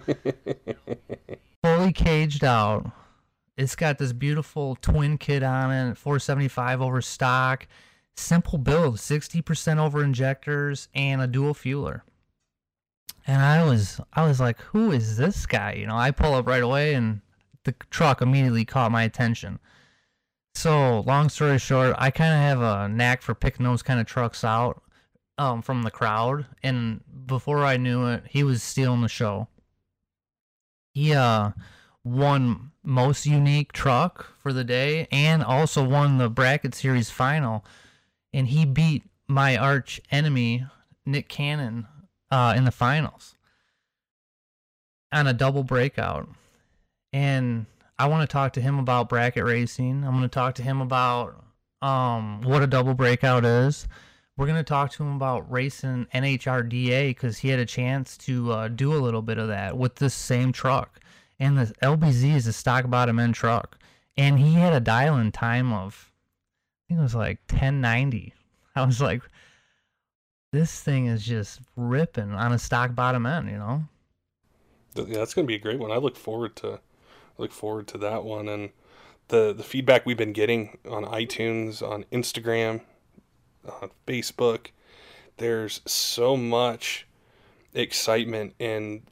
Fully 1.65 1.93
caged 1.93 2.45
out. 2.45 2.91
It's 3.57 3.75
got 3.75 3.99
this 3.99 4.13
beautiful 4.13 4.77
twin 4.81 5.19
kit 5.19 5.43
on 5.43 5.73
it, 5.73 5.99
475 5.99 6.81
over 6.81 7.03
stock. 7.03 7.67
Simple 8.17 8.57
build, 8.57 8.97
60% 8.97 9.79
over 9.79 10.03
injectors 10.03 10.89
and 10.95 11.21
a 11.21 11.27
dual 11.27 11.55
fueler. 11.55 12.03
And 13.27 13.43
I 13.43 13.65
was 13.65 14.01
I 14.13 14.27
was 14.27 14.39
like, 14.39 14.61
who 14.61 14.93
is 14.93 15.17
this 15.17 15.45
guy? 15.45 15.73
You 15.73 15.87
know, 15.87 15.97
I 15.97 16.13
pull 16.13 16.35
up 16.35 16.47
right 16.47 16.63
away 16.63 16.95
and 16.95 17.21
the 17.65 17.75
truck 17.91 18.23
immediately 18.23 18.65
caught 18.65 18.93
my 18.93 19.03
attention. 19.03 19.59
So, 20.55 21.01
long 21.01 21.29
story 21.29 21.59
short, 21.59 21.95
I 21.99 22.11
kind 22.11 22.33
of 22.33 22.41
have 22.41 22.61
a 22.61 22.89
knack 22.89 23.23
for 23.23 23.35
picking 23.35 23.65
those 23.65 23.83
kind 23.83 24.01
of 24.01 24.07
trucks 24.07 24.45
out 24.45 24.83
um, 25.39 25.63
from 25.63 25.83
the 25.83 25.91
crowd, 25.91 26.47
and 26.63 27.01
before 27.27 27.65
I 27.65 27.77
knew 27.77 28.07
it, 28.07 28.25
he 28.29 28.43
was 28.43 28.63
stealing 28.63 29.03
the 29.03 29.09
show. 29.09 29.49
He 30.93 31.15
uh, 31.15 31.53
won 32.05 32.73
most 32.83 33.25
unique 33.25 33.73
truck 33.73 34.33
for 34.43 34.53
the 34.53 34.65
day, 34.65 35.07
and 35.13 35.43
also 35.43 35.85
won 35.85 36.19
the 36.19 36.29
bracket 36.29 36.75
series 36.75 37.11
final, 37.11 37.65
and 38.33 38.49
he 38.49 38.65
beat 38.67 39.05
my 39.29 39.57
arch 39.57 40.01
enemy 40.11 40.67
Nick 41.07 41.29
Cannon 41.29 41.87
uh, 42.31 42.55
in 42.57 42.65
the 42.65 42.73
finals 42.73 43.37
on 45.13 45.27
a 45.27 45.33
double 45.33 45.63
breakout, 45.63 46.29
and 47.13 47.67
I 47.97 48.07
want 48.07 48.29
to 48.29 48.33
talk 48.33 48.53
to 48.55 48.61
him 48.61 48.79
about 48.79 49.09
bracket 49.09 49.45
racing. 49.45 50.05
I'm 50.05 50.13
going 50.13 50.23
to 50.23 50.29
talk 50.29 50.57
to 50.57 50.63
him 50.63 50.81
about 50.81 51.45
um, 51.81 52.43
what 52.43 52.63
a 52.63 52.67
double 52.67 52.95
breakout 52.95 53.45
is 53.45 53.87
we're 54.39 54.47
going 54.47 54.57
to 54.57 54.65
talk 54.65 54.93
to 54.93 55.03
him 55.03 55.17
about 55.17 55.51
racing 55.51 56.07
NHRDA 56.15 57.09
because 57.09 57.39
he 57.39 57.49
had 57.49 57.59
a 57.59 57.67
chance 57.67 58.17
to 58.19 58.53
uh, 58.53 58.69
do 58.69 58.95
a 58.95 59.03
little 59.03 59.21
bit 59.21 59.37
of 59.37 59.49
that 59.49 59.77
with 59.77 59.97
this 59.97 60.15
same 60.15 60.53
truck. 60.53 61.01
And 61.41 61.59
the 61.59 61.67
LBZ 61.83 62.37
is 62.37 62.47
a 62.47 62.53
stock 62.53 62.89
bottom 62.89 63.19
end 63.19 63.35
truck. 63.35 63.77
And 64.17 64.39
he 64.39 64.55
had 64.55 64.73
a 64.73 64.81
dial 64.81 65.17
in 65.19 65.33
time 65.33 65.73
of, 65.73 66.13
I 66.87 66.95
think 66.95 67.01
it 67.01 67.03
was 67.03 67.17
like 67.17 67.41
1090. 67.51 68.33
I 68.77 68.87
was 68.87 69.01
like, 69.01 69.23
this 70.53 70.81
thing 70.81 71.07
is 71.07 71.25
just 71.25 71.61
ripping 71.77 72.33
on 72.33 72.53
a 72.53 72.59
stock 72.61 72.95
bottom 72.95 73.27
end, 73.27 73.51
you 73.51 73.59
know? 73.59 73.83
Yeah, 74.95 75.19
that's 75.19 75.35
going 75.35 75.47
to 75.47 75.49
be 75.49 75.57
a 75.57 75.61
great 75.61 75.81
one. 75.81 75.91
I 75.91 75.97
look 75.97 76.17
forward 76.17 76.55
to 76.57 76.79
look 77.39 77.53
forward 77.53 77.89
to 77.89 77.99
that 77.99 78.25
one 78.25 78.49
and 78.49 78.71
the 79.29 79.53
the 79.53 79.63
feedback 79.63 80.05
we've 80.05 80.17
been 80.17 80.33
getting 80.33 80.79
on 80.89 81.05
iTunes, 81.05 81.87
on 81.87 82.05
Instagram, 82.11 82.81
on 83.69 83.91
Facebook. 84.07 84.69
There's 85.37 85.81
so 85.87 86.37
much 86.37 87.07
excitement 87.75 88.55
and 88.59 89.03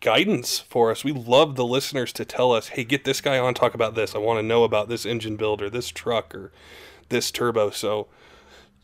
guidance 0.00 0.58
for 0.58 0.90
us. 0.90 1.04
We 1.04 1.12
love 1.12 1.56
the 1.56 1.64
listeners 1.64 2.12
to 2.14 2.24
tell 2.24 2.52
us, 2.52 2.68
"Hey, 2.68 2.84
get 2.84 3.04
this 3.04 3.20
guy 3.20 3.38
on, 3.38 3.54
talk 3.54 3.74
about 3.74 3.94
this. 3.94 4.14
I 4.14 4.18
want 4.18 4.38
to 4.38 4.42
know 4.42 4.64
about 4.64 4.88
this 4.88 5.06
engine 5.06 5.36
build 5.36 5.62
or 5.62 5.70
this 5.70 5.88
truck 5.88 6.34
or 6.34 6.52
this 7.08 7.30
turbo." 7.30 7.70
So, 7.70 8.08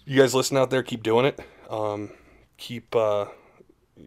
you 0.05 0.21
guys 0.21 0.35
listen 0.35 0.57
out 0.57 0.71
there, 0.71 0.83
keep 0.83 1.03
doing 1.03 1.27
it. 1.27 1.41
Um, 1.69 2.13
keep 2.57 2.95
uh, 2.95 3.27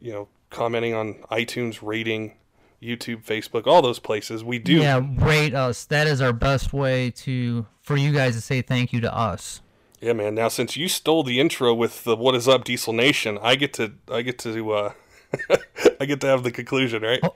you 0.02 0.14
know 0.14 0.28
commenting 0.50 0.94
on 0.94 1.16
iTunes, 1.32 1.80
rating 1.82 2.36
YouTube, 2.82 3.24
Facebook, 3.26 3.68
all 3.68 3.82
those 3.82 4.00
places. 4.00 4.44
We 4.44 4.60
do. 4.60 4.76
Yeah, 4.76 5.02
rate 5.18 5.54
us. 5.54 5.86
That 5.86 6.08
is 6.08 6.22
our 6.22 6.34
best 6.34 6.74
way 6.74 7.12
to 7.12 7.66
for 7.82 7.98
you 7.98 8.14
guys 8.14 8.36
to 8.36 8.42
say 8.42 8.62
thank 8.62 8.94
you 8.94 9.02
to 9.02 9.14
us. 9.14 9.62
Yeah, 10.02 10.14
man. 10.14 10.36
Now 10.36 10.50
since 10.50 10.76
you 10.76 10.88
stole 10.88 11.24
the 11.24 11.40
intro 11.40 11.74
with 11.74 12.04
the 12.04 12.16
"What 12.16 12.36
is 12.36 12.48
up, 12.48 12.64
Diesel 12.64 12.94
Nation," 12.94 13.38
I 13.42 13.56
get 13.56 13.74
to 13.74 13.94
I 14.12 14.22
get 14.22 14.38
to 14.40 14.72
uh, 14.72 14.94
I 16.00 16.06
get 16.06 16.22
to 16.22 16.28
have 16.28 16.44
the 16.44 16.52
conclusion, 16.52 17.02
right? 17.02 17.20
Oh, 17.24 17.36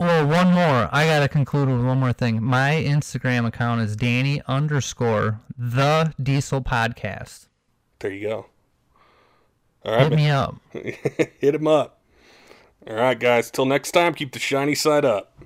well, 0.00 0.26
one 0.26 0.52
more. 0.52 0.88
I 0.92 1.06
gotta 1.06 1.28
conclude 1.28 1.68
with 1.68 1.84
one 1.84 1.98
more 1.98 2.12
thing. 2.12 2.42
My 2.42 2.72
Instagram 2.72 3.46
account 3.46 3.80
is 3.82 3.96
Danny 3.96 4.40
underscore 4.46 5.40
the 5.56 6.14
Diesel 6.22 6.62
Podcast. 6.62 7.48
There 7.98 8.12
you 8.12 8.28
go. 8.28 8.46
All 9.84 9.92
right, 9.94 10.10
hit 10.10 10.16
me 10.16 10.30
up. 10.30 10.56
hit 10.72 11.54
him 11.54 11.66
up. 11.66 12.00
All 12.86 12.96
right, 12.96 13.18
guys. 13.18 13.50
Till 13.50 13.66
next 13.66 13.90
time, 13.92 14.14
keep 14.14 14.32
the 14.32 14.38
shiny 14.38 14.74
side 14.74 15.04
up. 15.04 15.36